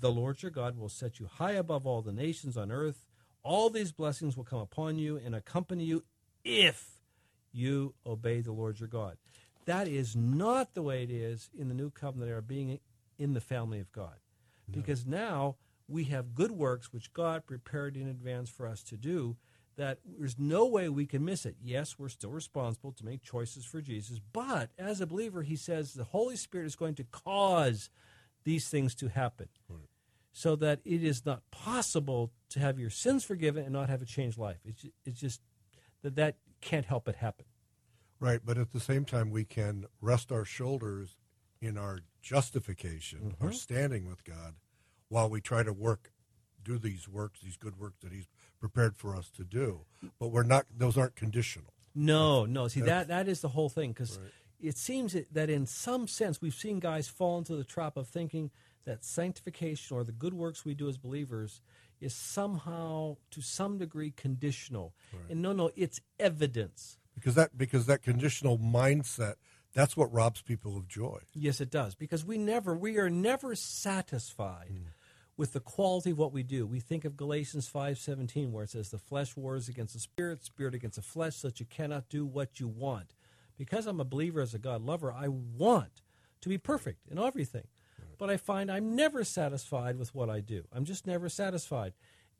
the 0.00 0.12
Lord 0.12 0.42
your 0.42 0.50
God 0.50 0.76
will 0.76 0.90
set 0.90 1.18
you 1.18 1.26
high 1.26 1.52
above 1.52 1.86
all 1.86 2.02
the 2.02 2.12
nations 2.12 2.58
on 2.58 2.70
earth. 2.70 3.06
All 3.42 3.70
these 3.70 3.92
blessings 3.92 4.36
will 4.36 4.44
come 4.44 4.60
upon 4.60 4.98
you 4.98 5.16
and 5.16 5.34
accompany 5.34 5.84
you 5.84 6.04
if 6.44 6.98
you 7.50 7.94
obey 8.04 8.42
the 8.42 8.52
Lord 8.52 8.78
your 8.78 8.90
God. 8.90 9.16
That 9.68 9.86
is 9.86 10.16
not 10.16 10.72
the 10.72 10.80
way 10.80 11.02
it 11.02 11.10
is 11.10 11.50
in 11.54 11.68
the 11.68 11.74
new 11.74 11.90
covenant 11.90 12.30
era, 12.30 12.40
being 12.40 12.80
in 13.18 13.34
the 13.34 13.40
family 13.40 13.80
of 13.80 13.92
God. 13.92 14.14
Because 14.70 15.04
now 15.04 15.56
we 15.86 16.04
have 16.04 16.34
good 16.34 16.52
works 16.52 16.90
which 16.90 17.12
God 17.12 17.44
prepared 17.44 17.94
in 17.94 18.08
advance 18.08 18.48
for 18.48 18.66
us 18.66 18.82
to 18.84 18.96
do, 18.96 19.36
that 19.76 19.98
there's 20.06 20.38
no 20.38 20.64
way 20.64 20.88
we 20.88 21.04
can 21.04 21.22
miss 21.22 21.44
it. 21.44 21.56
Yes, 21.62 21.98
we're 21.98 22.08
still 22.08 22.30
responsible 22.30 22.92
to 22.92 23.04
make 23.04 23.22
choices 23.22 23.66
for 23.66 23.82
Jesus, 23.82 24.22
but 24.32 24.70
as 24.78 25.02
a 25.02 25.06
believer, 25.06 25.42
he 25.42 25.56
says 25.56 25.92
the 25.92 26.04
Holy 26.04 26.36
Spirit 26.36 26.64
is 26.64 26.74
going 26.74 26.94
to 26.94 27.04
cause 27.04 27.90
these 28.44 28.70
things 28.70 28.94
to 28.94 29.08
happen 29.08 29.48
so 30.32 30.56
that 30.56 30.80
it 30.86 31.04
is 31.04 31.26
not 31.26 31.42
possible 31.50 32.32
to 32.48 32.58
have 32.58 32.78
your 32.78 32.88
sins 32.88 33.22
forgiven 33.22 33.64
and 33.64 33.74
not 33.74 33.90
have 33.90 34.00
a 34.00 34.06
changed 34.06 34.38
life. 34.38 34.60
It's, 34.64 34.86
it's 35.04 35.20
just 35.20 35.42
that 36.02 36.16
that 36.16 36.36
can't 36.62 36.86
help 36.86 37.04
but 37.04 37.16
happen. 37.16 37.44
Right, 38.20 38.40
but 38.44 38.58
at 38.58 38.72
the 38.72 38.80
same 38.80 39.04
time, 39.04 39.30
we 39.30 39.44
can 39.44 39.86
rest 40.00 40.32
our 40.32 40.44
shoulders 40.44 41.16
in 41.60 41.76
our 41.78 42.00
justification, 42.20 43.36
our 43.40 43.48
mm-hmm. 43.48 43.56
standing 43.56 44.06
with 44.06 44.24
God, 44.24 44.54
while 45.08 45.30
we 45.30 45.40
try 45.40 45.62
to 45.62 45.72
work, 45.72 46.12
do 46.62 46.78
these 46.78 47.08
works, 47.08 47.40
these 47.40 47.56
good 47.56 47.78
works 47.78 47.98
that 48.02 48.12
He's 48.12 48.28
prepared 48.60 48.96
for 48.96 49.14
us 49.14 49.30
to 49.30 49.44
do. 49.44 49.82
But 50.18 50.28
we're 50.28 50.42
not; 50.42 50.66
those 50.76 50.98
aren't 50.98 51.16
conditional. 51.16 51.72
No, 51.94 52.44
no. 52.44 52.68
See 52.68 52.80
that 52.80 53.08
that 53.08 53.28
is 53.28 53.40
the 53.40 53.48
whole 53.48 53.68
thing 53.68 53.90
because 53.90 54.18
it 54.60 54.76
seems 54.76 55.12
that- 55.12 55.32
that 55.32 55.50
in 55.50 55.66
some 55.66 56.06
sense 56.06 56.40
we've 56.40 56.54
seen 56.54 56.80
guys 56.80 57.08
fall 57.08 57.38
into 57.38 57.56
the 57.56 57.64
trap 57.64 57.96
of 57.96 58.08
thinking 58.08 58.50
that 58.84 59.04
sanctification 59.04 59.96
or 59.96 60.04
the 60.04 60.12
good 60.12 60.34
works 60.34 60.64
we 60.64 60.74
do 60.74 60.88
as 60.88 60.96
believers 60.96 61.60
is 62.00 62.14
somehow 62.14 63.16
to 63.30 63.40
some 63.40 63.78
degree 63.78 64.10
conditional. 64.10 64.94
And 65.28 65.42
no, 65.42 65.52
no, 65.52 65.70
it's 65.76 66.00
evidence. 66.18 66.98
Because 67.18 67.34
that 67.34 67.56
because 67.56 67.86
that 67.86 68.02
conditional 68.02 68.58
mindset 68.58 69.34
that's 69.74 69.96
what 69.96 70.12
robs 70.12 70.42
people 70.42 70.76
of 70.76 70.88
joy. 70.88 71.20
Yes, 71.34 71.60
it 71.60 71.70
does 71.70 71.94
because 71.94 72.24
we 72.24 72.38
never 72.38 72.74
we 72.76 72.98
are 72.98 73.10
never 73.10 73.54
satisfied 73.54 74.70
hmm. 74.70 74.88
with 75.36 75.52
the 75.52 75.60
quality 75.60 76.10
of 76.10 76.18
what 76.18 76.32
we 76.32 76.42
do. 76.42 76.66
We 76.66 76.80
think 76.80 77.04
of 77.04 77.16
Galatians 77.16 77.70
5:17 77.72 78.50
where 78.50 78.64
it 78.64 78.70
says 78.70 78.90
the 78.90 78.98
flesh 78.98 79.36
wars 79.36 79.68
against 79.68 79.94
the 79.94 80.00
spirit, 80.00 80.44
spirit 80.44 80.74
against 80.74 80.96
the 80.96 81.02
flesh 81.02 81.36
so 81.36 81.48
that 81.48 81.60
you 81.60 81.66
cannot 81.66 82.08
do 82.08 82.24
what 82.24 82.60
you 82.60 82.68
want. 82.68 83.14
Because 83.56 83.86
I'm 83.86 84.00
a 84.00 84.04
believer 84.04 84.40
as 84.40 84.54
a 84.54 84.58
God 84.58 84.82
lover, 84.82 85.12
I 85.12 85.28
want 85.28 86.02
to 86.40 86.48
be 86.48 86.58
perfect 86.58 87.06
in 87.08 87.18
everything. 87.18 87.66
But 88.16 88.30
I 88.30 88.36
find 88.36 88.70
I'm 88.70 88.96
never 88.96 89.22
satisfied 89.22 89.96
with 89.96 90.14
what 90.14 90.28
I 90.28 90.40
do. 90.40 90.64
I'm 90.72 90.84
just 90.84 91.06
never 91.06 91.28
satisfied. 91.28 91.92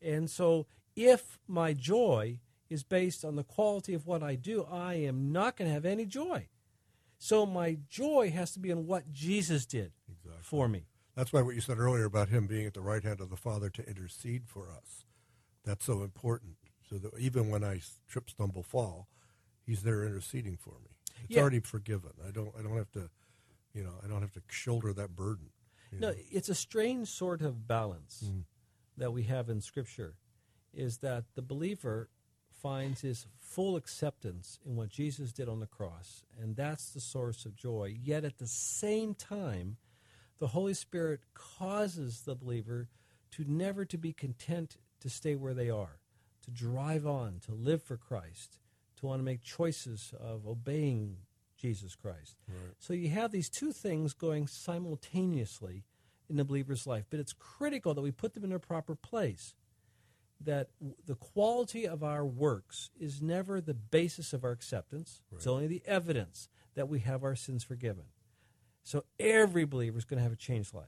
And 0.03 0.29
so 0.29 0.67
if 0.97 1.39
my 1.47 1.73
joy 1.73 2.41
is 2.69 2.83
based 2.83 3.25
on 3.25 3.37
the 3.37 3.45
quality 3.45 3.95
of 3.95 4.07
what 4.07 4.23
I 4.23 4.35
do, 4.35 4.65
I 4.65 4.95
am 4.95 5.33
not 5.33 5.57
going 5.57 5.69
to 5.69 5.75
have 5.75 5.85
any 5.85 6.05
joy. 6.05 6.49
So 7.19 7.47
my 7.47 7.79
joy 7.89 8.31
has 8.31 8.53
to 8.53 8.61
be 8.61 8.71
in 8.71 8.87
what 8.87 9.11
Jesus 9.11 9.67
did 9.67 9.93
for 10.43 10.69
me. 10.69 10.87
That's 11.17 11.33
why 11.33 11.43
what 11.43 11.57
you 11.57 11.61
said 11.61 11.79
earlier 11.79 12.05
about 12.05 12.29
him 12.29 12.47
being 12.47 12.67
at 12.67 12.75
the 12.75 12.81
right 12.81 13.03
hand 13.03 13.21
of 13.21 13.29
the 13.29 13.37
Father 13.37 13.71
to 13.71 13.89
intercede 13.89 14.45
for 14.47 14.71
us. 14.71 15.05
That's 15.65 15.85
so 15.85 16.03
important. 16.03 16.57
So 16.89 16.97
that 16.99 17.19
even 17.19 17.51
when 17.51 17.65
I 17.65 17.81
trip, 18.09 18.31
stumble, 18.31 18.63
fall, 18.63 19.09
he's 19.67 19.83
there 19.83 20.05
interceding 20.05 20.57
for 20.57 20.77
me. 20.85 20.97
It's 21.25 21.35
Yeah. 21.35 21.41
already 21.41 21.61
forgiven. 21.61 22.13
I 22.27 22.31
don't 22.31 22.55
I 22.57 22.63
don't 22.63 22.77
have 22.77 22.93
to 22.93 23.11
you 23.75 23.85
know, 23.85 23.95
I 24.03 24.09
don't 24.09 24.23
have 24.23 24.33
to 24.33 24.43
shoulder 24.49 24.93
that 24.95 25.15
burden. 25.15 25.51
No, 25.93 26.11
know. 26.11 26.17
it's 26.31 26.49
a 26.49 26.55
strange 26.55 27.09
sort 27.09 27.43
of 27.43 27.67
balance 27.67 28.25
mm. 28.27 28.45
that 28.97 29.13
we 29.13 29.25
have 29.25 29.49
in 29.49 29.61
Scripture 29.61 30.17
is 30.73 30.99
that 30.99 31.25
the 31.35 31.43
believer 31.43 32.11
finds 32.63 33.01
his 33.01 33.27
full 33.41 33.77
acceptance 33.77 34.59
in 34.67 34.77
what 34.77 34.91
Jesus 34.91 35.33
did 35.33 35.49
on 35.49 35.61
the 35.61 35.67
cross, 35.67 36.25
and 36.41 36.57
that's 36.57 36.91
the 36.91 37.01
source 37.01 37.45
of 37.45 37.57
joy. 37.57 37.97
Yet 38.01 38.25
at 38.25 38.39
the 38.39 38.47
same 38.47 39.15
time, 39.15 39.77
the 40.39 40.49
Holy 40.49 40.75
Spirit 40.75 41.21
causes 41.35 42.23
the 42.23 42.35
believer 42.35 42.89
to 43.33 43.45
never 43.47 43.85
to 43.85 43.99
be 43.99 44.13
content 44.13 44.77
to 45.01 45.11
stay 45.11 45.35
where 45.35 45.55
they 45.55 45.71
are, 45.71 45.99
to 46.45 46.51
drive 46.51 47.07
on, 47.07 47.41
to 47.47 47.53
live 47.53 47.83
for 47.83 47.97
Christ, 47.97 48.59
to 48.97 49.07
want 49.07 49.21
to 49.21 49.25
make 49.25 49.43
choices 49.43 50.13
of 50.19 50.47
obeying 50.47 51.19
Jesus 51.57 51.95
Christ. 51.95 52.37
So 52.79 52.93
you 52.93 53.09
have 53.11 53.33
these 53.33 53.49
two 53.49 53.73
things 53.73 54.13
going 54.13 54.47
simultaneously 54.47 55.85
in 56.31 56.37
the 56.37 56.45
believer's 56.45 56.87
life, 56.87 57.05
but 57.11 57.21
it's 57.21 57.33
critical 57.33 57.95
that 57.95 58.03
we 58.03 58.11
put 58.11 58.35
them 58.35 58.45
in 58.45 58.51
their 58.51 58.59
proper 58.59 58.95
place. 58.95 59.55
That 60.41 60.69
the 61.05 61.17
quality 61.17 61.87
of 61.87 62.05
our 62.05 62.25
works 62.25 62.91
is 62.99 63.21
never 63.21 63.61
the 63.61 63.75
basis 63.75 64.33
of 64.33 64.45
our 64.45 64.53
acceptance. 64.53 65.21
It's 65.33 65.47
only 65.49 65.67
the 65.67 65.83
evidence 65.85 66.49
that 66.75 66.89
we 66.89 67.01
have 67.01 67.25
our 67.25 67.35
sins 67.35 67.65
forgiven. 67.65 68.05
So 68.85 69.05
every 69.19 69.65
believer 69.65 69.99
is 69.99 70.05
going 70.05 70.19
to 70.19 70.23
have 70.23 70.33
a 70.33 70.37
changed 70.37 70.73
life. 70.73 70.87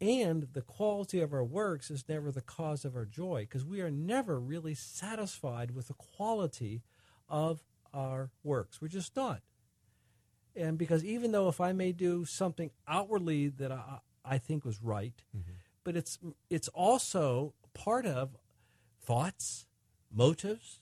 And 0.00 0.48
the 0.52 0.60
quality 0.60 1.20
of 1.20 1.32
our 1.32 1.44
works 1.44 1.90
is 1.90 2.04
never 2.08 2.30
the 2.30 2.42
cause 2.42 2.84
of 2.84 2.96
our 2.96 3.06
joy 3.06 3.46
because 3.48 3.64
we 3.64 3.80
are 3.80 3.90
never 3.90 4.38
really 4.38 4.74
satisfied 4.74 5.70
with 5.70 5.88
the 5.88 5.94
quality 5.94 6.82
of 7.28 7.62
our 7.94 8.30
works. 8.42 8.80
We're 8.82 8.88
just 8.88 9.16
not. 9.16 9.40
And 10.54 10.76
because 10.76 11.04
even 11.04 11.32
though 11.32 11.48
if 11.48 11.60
I 11.60 11.72
may 11.72 11.92
do 11.92 12.24
something 12.24 12.70
outwardly 12.86 13.48
that 13.48 13.72
I, 13.72 13.98
I 14.24 14.38
think 14.38 14.64
was 14.64 14.82
right, 14.82 15.22
mm-hmm. 15.36 15.52
but 15.84 15.96
it's 15.96 16.18
it's 16.50 16.68
also 16.68 17.54
part 17.76 18.06
of 18.06 18.36
thoughts, 19.00 19.66
motives, 20.12 20.80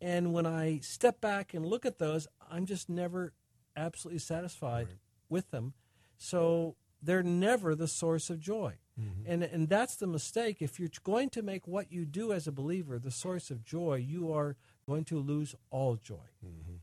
And 0.00 0.32
when 0.32 0.46
I 0.46 0.80
step 0.80 1.20
back 1.20 1.54
and 1.54 1.64
look 1.64 1.86
at 1.86 1.98
those, 1.98 2.26
I'm 2.50 2.66
just 2.66 2.88
never 2.88 3.32
absolutely 3.76 4.18
satisfied 4.18 4.88
right. 4.88 4.96
with 5.28 5.50
them. 5.50 5.74
So 6.16 6.76
they're 7.00 7.22
never 7.22 7.74
the 7.74 7.88
source 7.88 8.28
of 8.30 8.40
joy. 8.40 8.74
Mm-hmm. 9.00 9.32
And, 9.32 9.42
and 9.42 9.68
that's 9.68 9.96
the 9.96 10.06
mistake. 10.06 10.60
If 10.60 10.78
you're 10.78 10.90
going 11.02 11.30
to 11.30 11.42
make 11.42 11.66
what 11.66 11.90
you 11.90 12.04
do 12.04 12.32
as 12.32 12.46
a 12.46 12.52
believer 12.52 12.98
the 12.98 13.10
source 13.10 13.50
of 13.50 13.64
joy, 13.64 13.94
you 13.96 14.32
are 14.32 14.56
going 14.86 15.04
to 15.06 15.18
lose 15.18 15.54
all 15.70 15.96
joy. 15.96 16.28
Mm-hmm. 16.44 16.76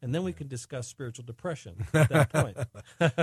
And 0.00 0.14
then 0.14 0.22
we 0.22 0.32
can 0.32 0.46
discuss 0.46 0.86
spiritual 0.86 1.24
depression 1.24 1.86
at 1.92 2.08
that 2.10 2.32
point. 2.32 2.56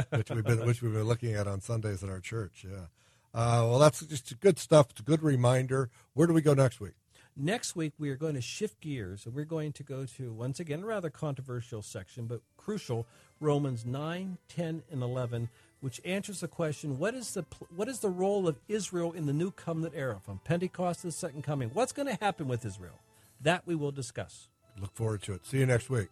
which, 0.10 0.30
we've 0.30 0.44
been, 0.44 0.66
which 0.66 0.82
we've 0.82 0.92
been 0.94 1.04
looking 1.08 1.34
at 1.34 1.48
on 1.48 1.62
Sundays 1.62 2.04
in 2.04 2.10
our 2.10 2.20
church, 2.20 2.66
yeah. 2.70 2.88
Uh, 3.36 3.68
well, 3.68 3.80
that's 3.80 4.00
just 4.00 4.40
good 4.40 4.58
stuff. 4.58 4.92
It's 4.92 5.02
a 5.02 5.04
good 5.04 5.22
reminder. 5.22 5.90
Where 6.14 6.26
do 6.26 6.32
we 6.32 6.42
go 6.42 6.54
next 6.54 6.80
week? 6.80 6.94
Next 7.36 7.76
week, 7.76 7.92
we 8.00 8.10
are 8.10 8.16
going 8.16 8.36
to 8.36 8.42
shift 8.42 8.80
gears 8.80 9.26
and 9.26 9.36
we're 9.36 9.44
going 9.44 9.74
to 9.74 9.84
go 9.84 10.06
to, 10.06 10.32
once 10.32 10.62
again, 10.62 10.84
a 10.84 10.86
rather 10.86 11.10
controversial 11.10 11.82
section, 11.82 12.28
but 12.28 12.40
crucial 12.56 13.06
Romans 13.42 13.86
9, 13.86 14.38
10, 14.48 14.84
and 14.90 15.04
11, 15.04 15.50
which 15.82 16.00
answers 16.06 16.40
the 16.40 16.48
question 16.48 16.98
what 16.98 17.14
is 17.14 17.34
the, 17.34 17.44
what 17.76 17.90
is 17.90 18.00
the 18.00 18.10
role 18.10 18.48
of 18.48 18.58
Israel 18.70 19.12
in 19.12 19.26
the 19.26 19.34
new 19.34 19.52
covenant 19.52 19.96
era 19.98 20.22
from 20.24 20.40
Pentecost 20.46 21.02
to 21.02 21.08
the 21.08 21.12
second 21.12 21.42
coming? 21.42 21.70
What's 21.74 21.92
going 21.92 22.08
to 22.08 22.24
happen 22.24 22.48
with 22.48 22.66
Israel? 22.66 23.02
That 23.42 23.64
we 23.66 23.76
will 23.76 23.92
discuss. 23.92 24.48
Look 24.80 24.96
forward 24.96 25.24
to 25.24 25.34
it. 25.34 25.46
See 25.46 25.60
you 25.60 25.66
next 25.66 25.90
week. 25.90 26.08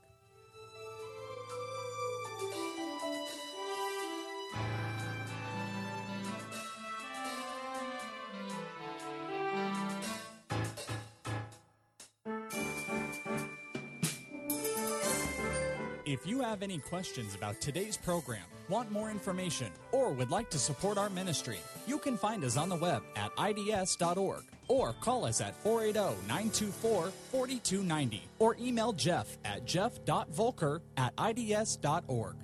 Have 16.53 16.61
any 16.61 16.77
questions 16.77 17.33
about 17.33 17.59
today's 17.59 17.97
program, 17.97 18.43
want 18.69 18.91
more 18.91 19.09
information, 19.09 19.71
or 19.91 20.11
would 20.11 20.29
like 20.29 20.51
to 20.51 20.59
support 20.59 20.99
our 20.99 21.09
ministry, 21.09 21.57
you 21.87 21.97
can 21.97 22.15
find 22.15 22.43
us 22.43 22.57
on 22.57 22.69
the 22.69 22.75
web 22.75 23.01
at 23.15 23.35
ids.org 23.37 24.43
or 24.67 24.93
call 25.01 25.25
us 25.25 25.41
at 25.41 25.55
480 25.63 26.15
924 26.27 27.11
4290 27.31 28.21
or 28.37 28.55
email 28.61 28.93
Jeff 28.93 29.35
at 29.43 29.65
jeff.volker 29.65 30.83
at 30.95 31.15
ids.org. 31.15 32.35